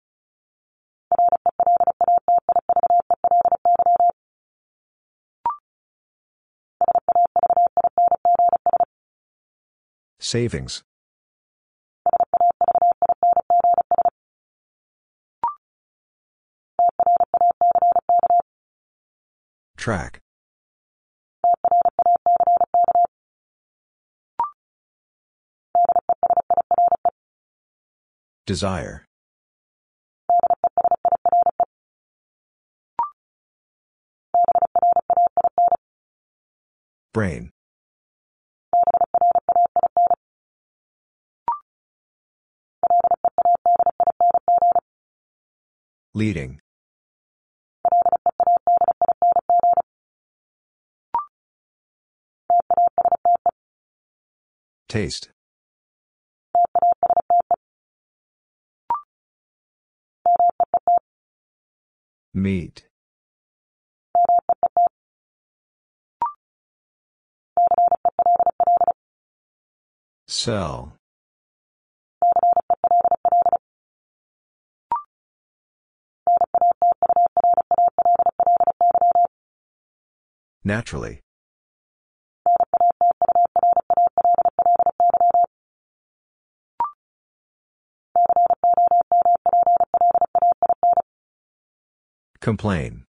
Savings. 10.22 10.84
Track. 19.76 20.20
Desire. 28.46 29.04
Brain. 37.12 37.50
Leading. 46.14 46.60
Taste. 54.88 55.30
Meat. 62.34 62.84
Sell. 70.28 70.92
Naturally. 80.64 81.20
Complain. 92.40 93.04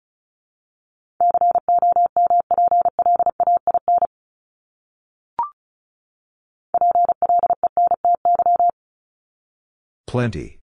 Plenty. 10.07 10.62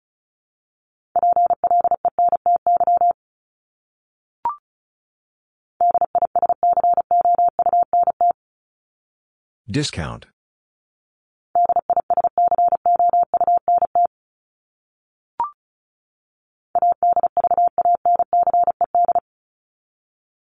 Discount. 9.69 10.27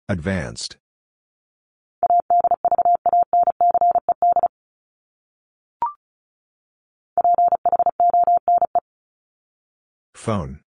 Advanced. 0.08 0.76
Phone. 10.14 10.60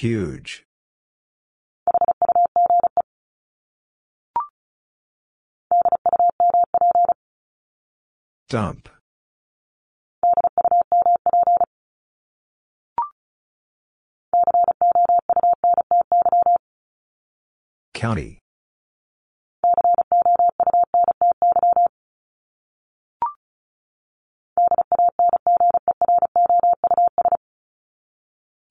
Huge. 0.00 0.64
Dump. 8.48 8.88
County. 17.92 18.38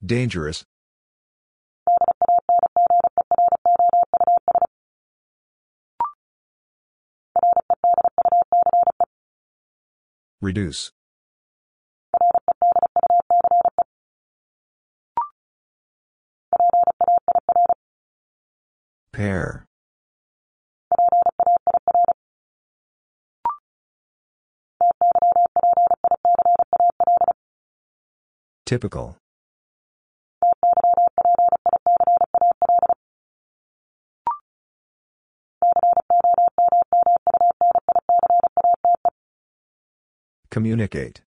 Dangerous. 0.04 0.64
Reduce. 10.42 10.92
Pair. 19.12 19.66
Typical. 28.66 29.18
Communicate. 40.52 41.22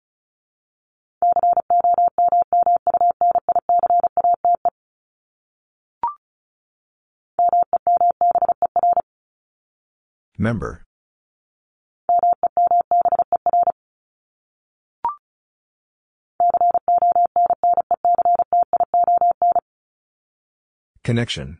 Member. 10.36 10.82
Connection. 21.05 21.59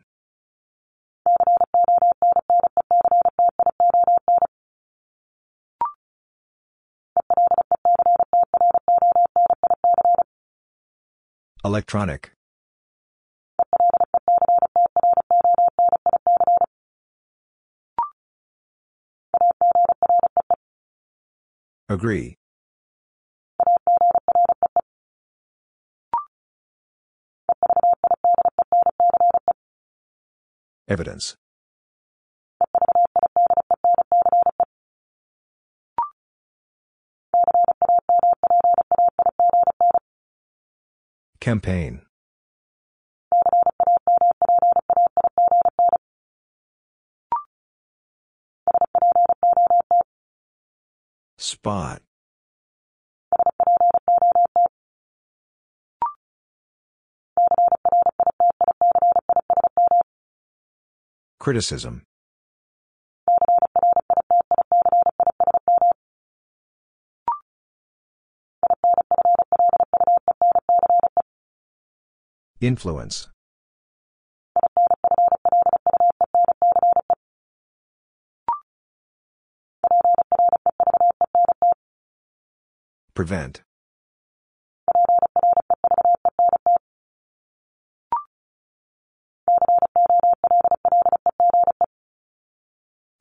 Electronic. 11.65 12.31
Agree. 21.87 22.35
Evidence. 30.89 31.37
Campaign. 41.43 42.01
Spot. 51.37 52.01
Criticism. 61.41 62.03
Influence. 72.63 73.27
Prevent. 83.13 83.63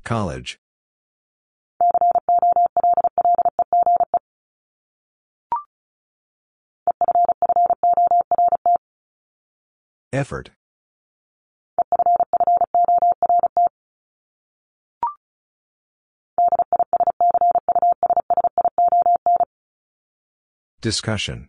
College. 0.05 0.62
Effort. 10.13 10.51
Discussion. 20.83 21.49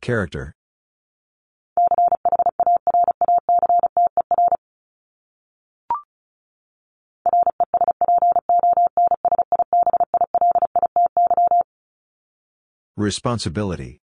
Character. 0.00 0.52
Responsibility. 12.98 14.00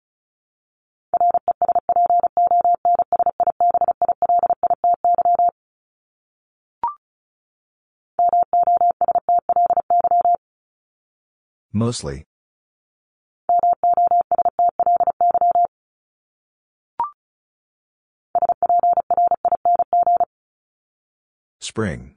Mostly. 11.74 12.24
Spring. 21.60 22.16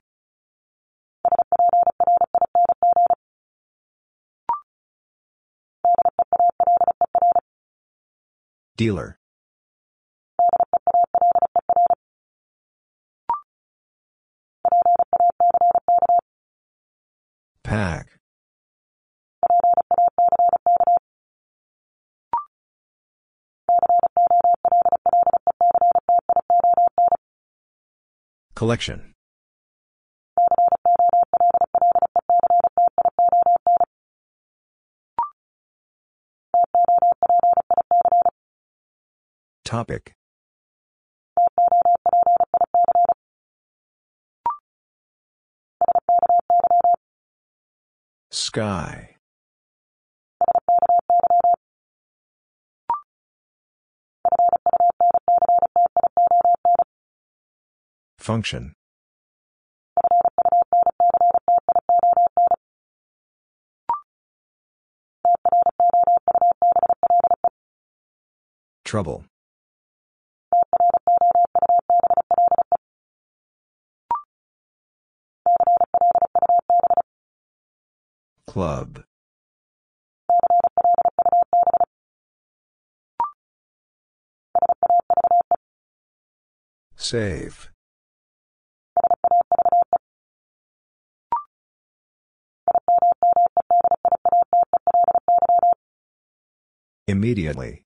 Dealer. 8.80 9.18
Pack. 17.62 18.06
Collection. 28.54 29.12
Topic. 39.70 40.14
Sky. 48.32 49.14
Function. 58.18 58.72
Trouble. 68.84 69.26
Club. 78.50 79.04
Save. 86.96 87.70
Immediately. 97.06 97.84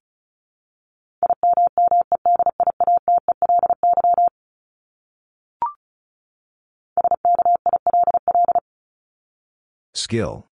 Skill. 9.93 10.47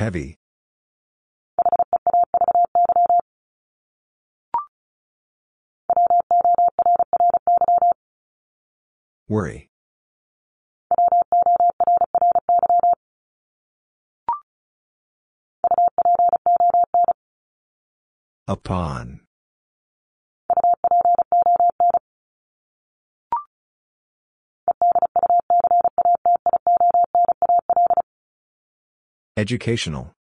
Heavy. 0.00 0.38
Worry. 9.28 9.68
Upon. 18.48 19.20
Educational. 29.40 30.12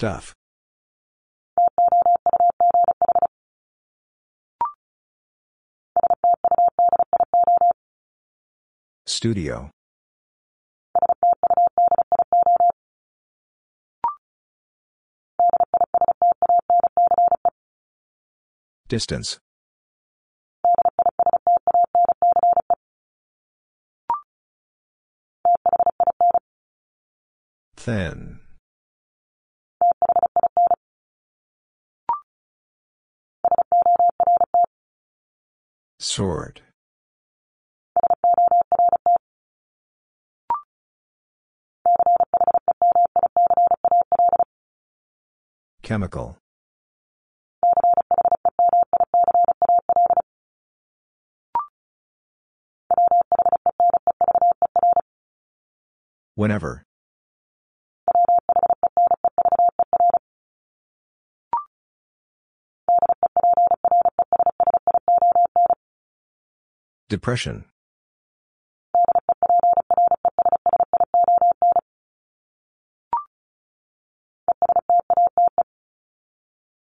Tough. 0.00 0.34
Studio. 9.06 9.70
Distance. 18.90 19.38
Thin. 27.76 28.40
Sort. 36.00 36.62
Chemical. 45.82 46.38
Whenever. 56.40 56.86
Depression. 67.10 67.66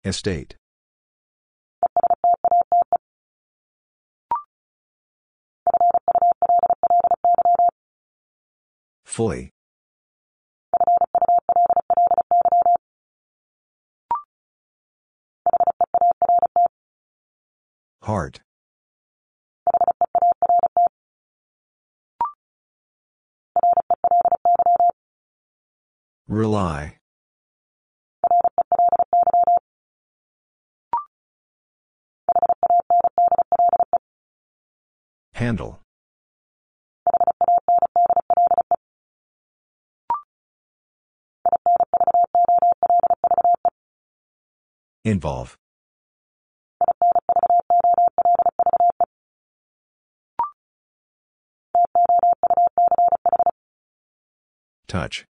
Estate. 0.05 0.56
Fully. 9.16 9.51
Heart. 18.02 18.40
Rely. 26.28 26.98
Handle. 35.32 35.85
Involve. 45.07 45.57
Touch. 54.89 55.24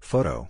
Photo. 0.00 0.48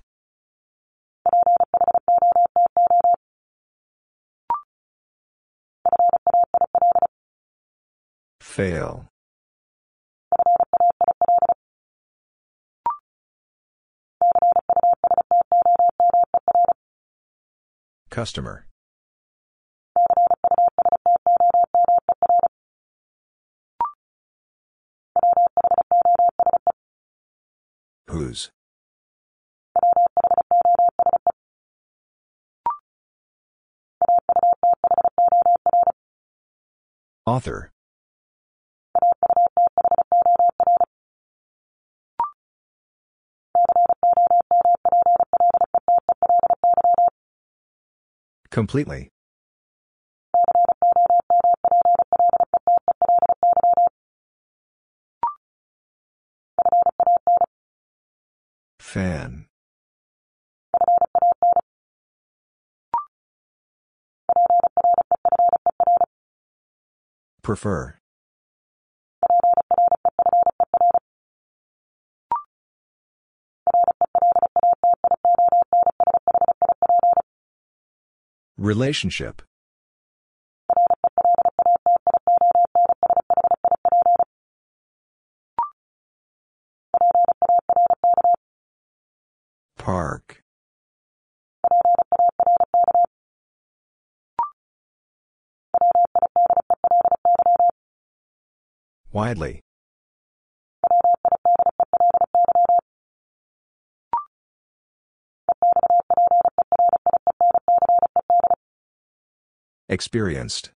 Fail. 8.42 9.06
Customer 18.16 18.64
Whose? 28.08 28.50
Author. 37.26 37.70
Completely. 48.56 49.10
Fan. 58.80 59.44
Prefer. 67.42 68.00
Relationship. 78.58 79.42
Park. 89.76 90.42
Widely. 99.12 99.65
Experienced. 109.88 110.70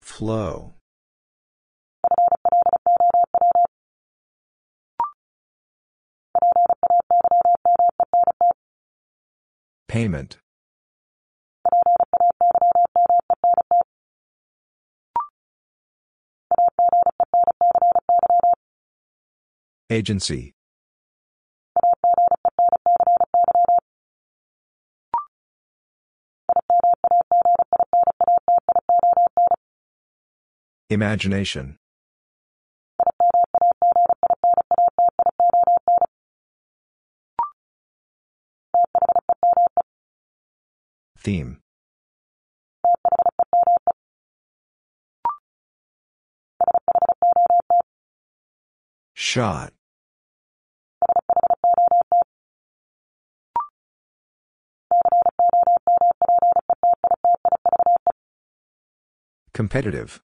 Flow. 0.00 0.72
Payment. 9.86 10.38
Agency. 19.92 20.54
Imagination. 30.90 31.76
Theme. 41.18 41.58
Shot. 49.14 49.72
Competitive. 59.60 60.22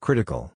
Critical. 0.00 0.52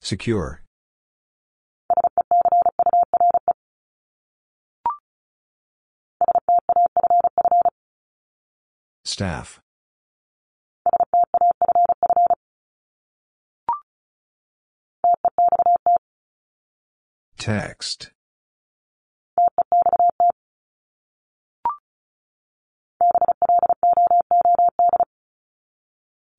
Secure. 0.00 0.62
Staff. 9.18 9.60
Text. 17.36 18.12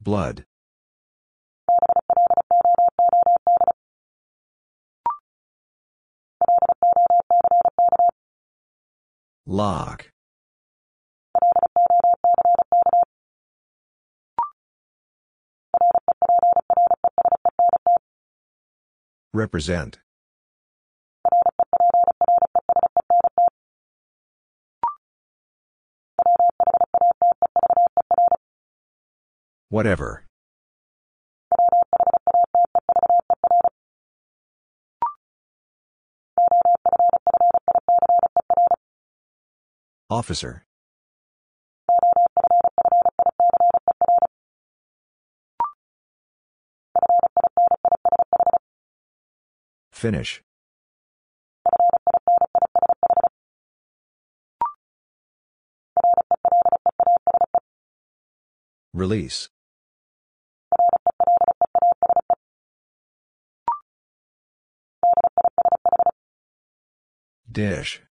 Blood. 0.01 0.45
Lock. 9.45 10.11
Represent. 19.34 19.99
Whatever. 29.69 30.26
Officer. 40.10 40.64
Finish. 49.99 50.41
Release. 58.93 59.49
Dish. 67.51 68.01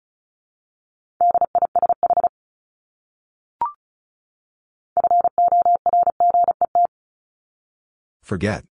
Forget. 8.22 8.64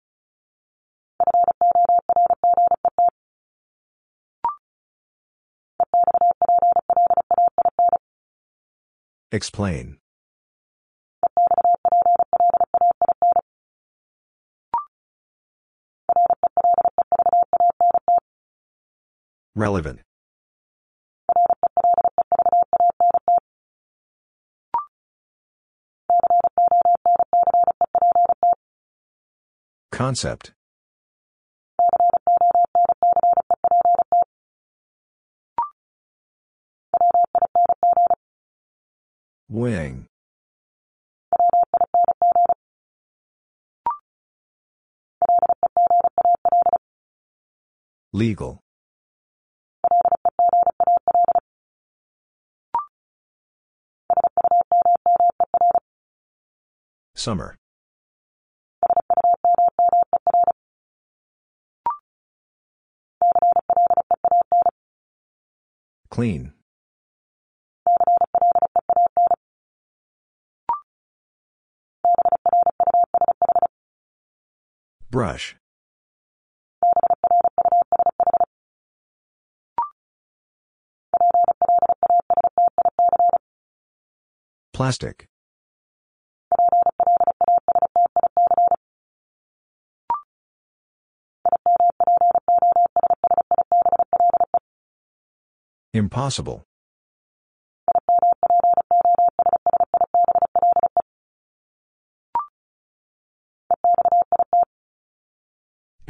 Explain. 9.35 9.97
Relevant. 19.53 19.99
Concept. 29.91 30.53
Wing. 39.47 40.07
Legal. 48.11 48.59
Summer. 57.13 57.55
Clean. 66.09 66.54
Brush. 75.15 75.55
Plastic. 84.73 85.29
Impossible. 95.93 96.65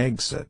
Exit. 0.06 0.48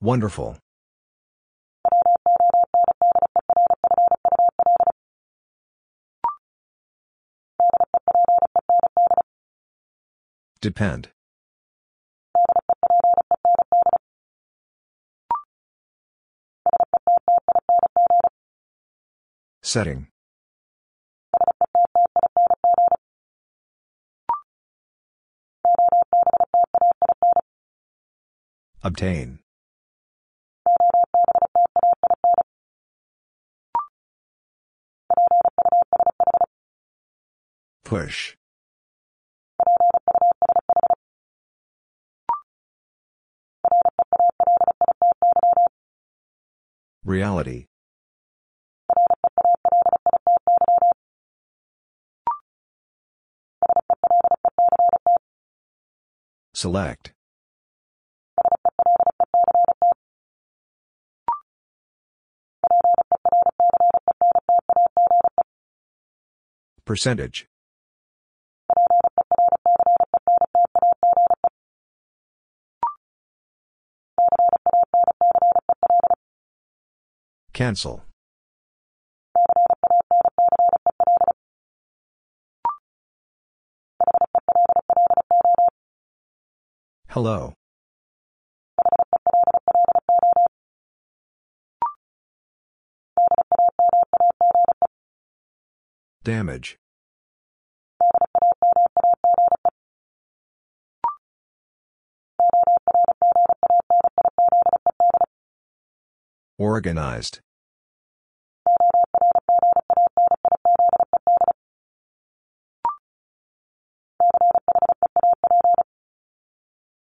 Wonderful. 0.00 0.56
Depend. 10.62 11.10
Setting. 19.60 20.13
Obtain. 28.84 29.38
Push. 37.82 38.36
Reality. 47.06 47.68
Select. 56.52 57.13
Percentage. 66.84 67.46
Cancel. 77.52 78.02
Hello. 87.08 87.54
Damage. 96.24 96.78
Organized. 106.56 107.40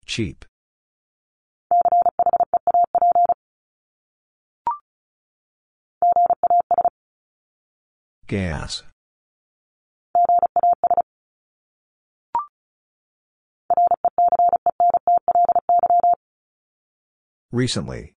Cheap. 0.06 0.44
Gas. 8.28 8.84
Recently. 17.52 18.14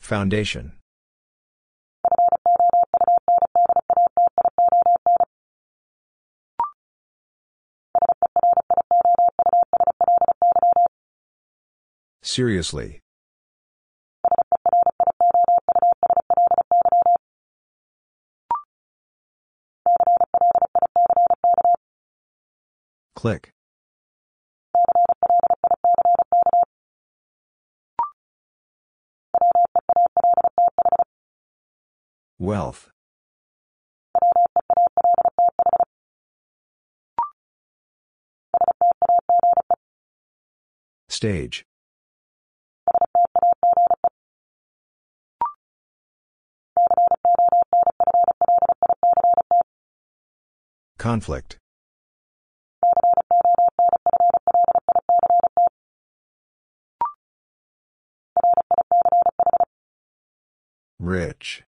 Foundation. 0.00 0.72
Seriously. 12.22 13.01
Click. 23.22 23.52
Wealth. 32.40 32.90
Stage. 41.08 41.64
Conflict. 50.98 51.61
Rich. 61.02 61.64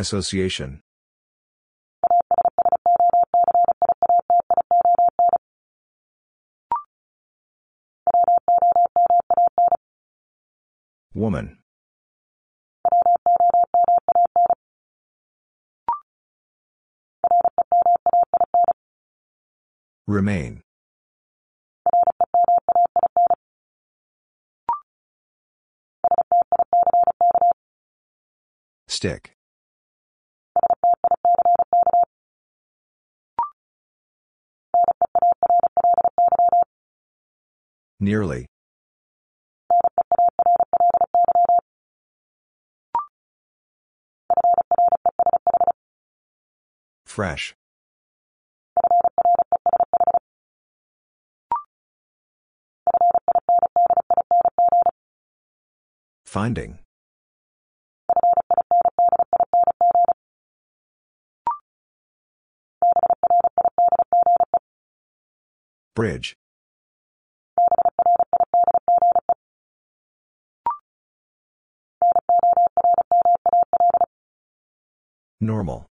Association. 0.00 0.80
Woman. 11.14 11.58
Remain. 20.06 20.62
Stick. 28.86 29.32
Nearly. 37.98 38.46
Fresh. 47.04 47.54
Finding. 56.36 56.78
Bridge. 65.94 66.36
Normal. 75.40 75.86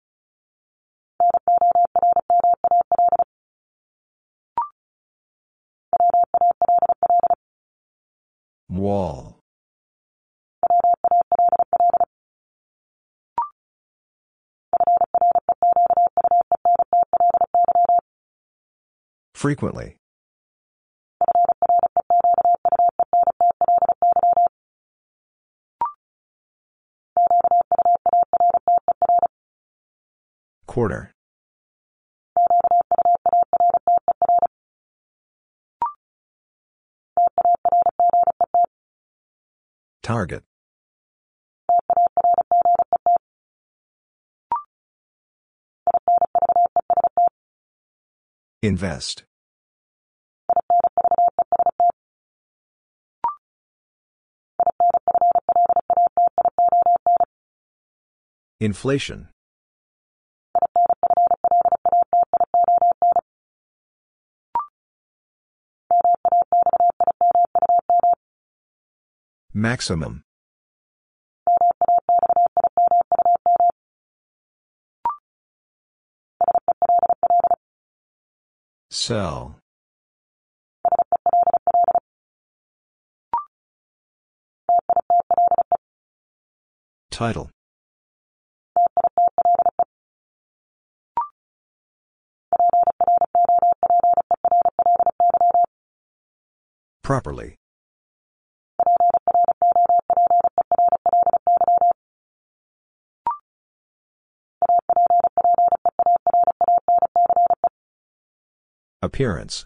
Wall. 8.70 9.40
Frequently. 19.36 19.98
Quarter. 30.66 31.12
Target. 40.02 40.44
Invest. 48.66 49.26
Inflation. 58.60 59.28
Maximum. 69.54 70.24
Sell. 78.98 79.58
Title. 87.12 87.50
Properly. 97.04 97.58
Appearance. 109.02 109.66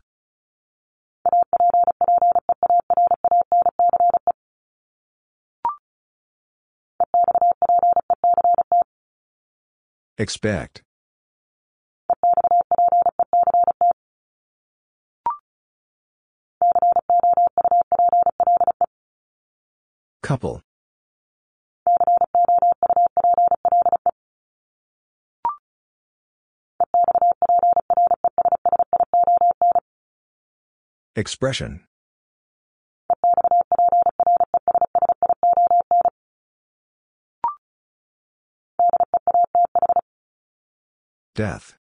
Expect. 10.17 10.83
Couple. 20.21 20.61
Expression. 31.19 31.81
Death. 41.35 41.75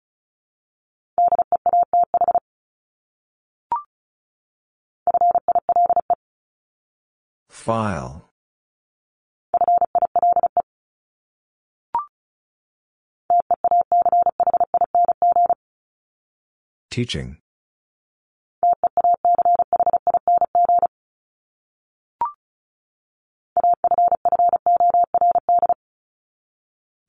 File. 7.47 8.31
Teaching. 16.89 17.37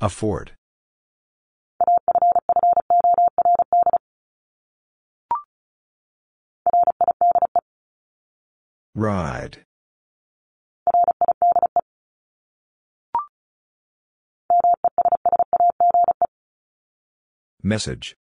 Afford. 0.01 0.53
Ride. 8.95 9.65
Message. 17.63 18.17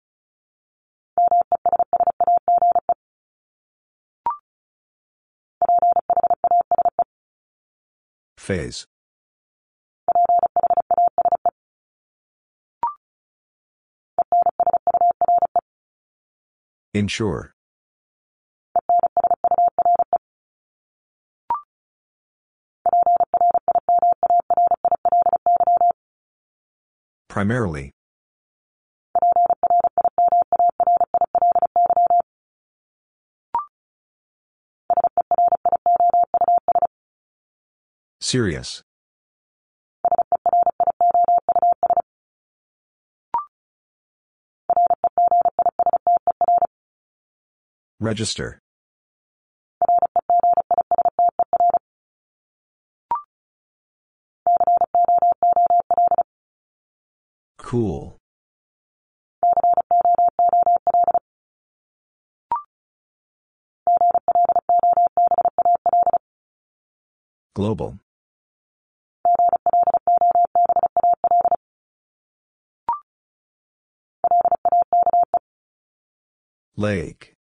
Phase. 8.37 8.87
Ensure. 16.98 17.53
Primarily. 27.30 27.91
Serious. 38.19 38.82
Register. 47.99 48.60
Cool. 57.57 58.18
Global. 67.56 67.98
Lake. 76.76 77.36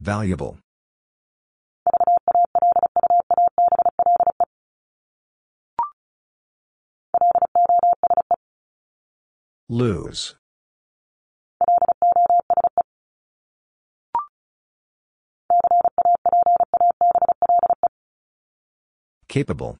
Valuable. 0.00 0.58
Lose. 9.68 10.34
Capable. 19.28 19.78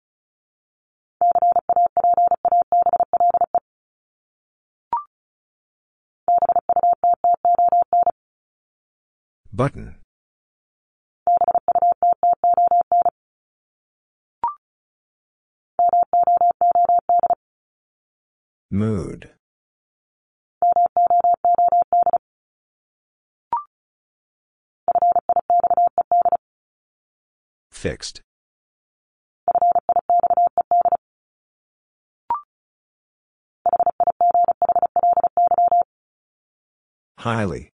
Button. 9.53 9.97
Mood. 18.71 19.31
Fixed. 27.71 28.23
Highly. 37.19 37.72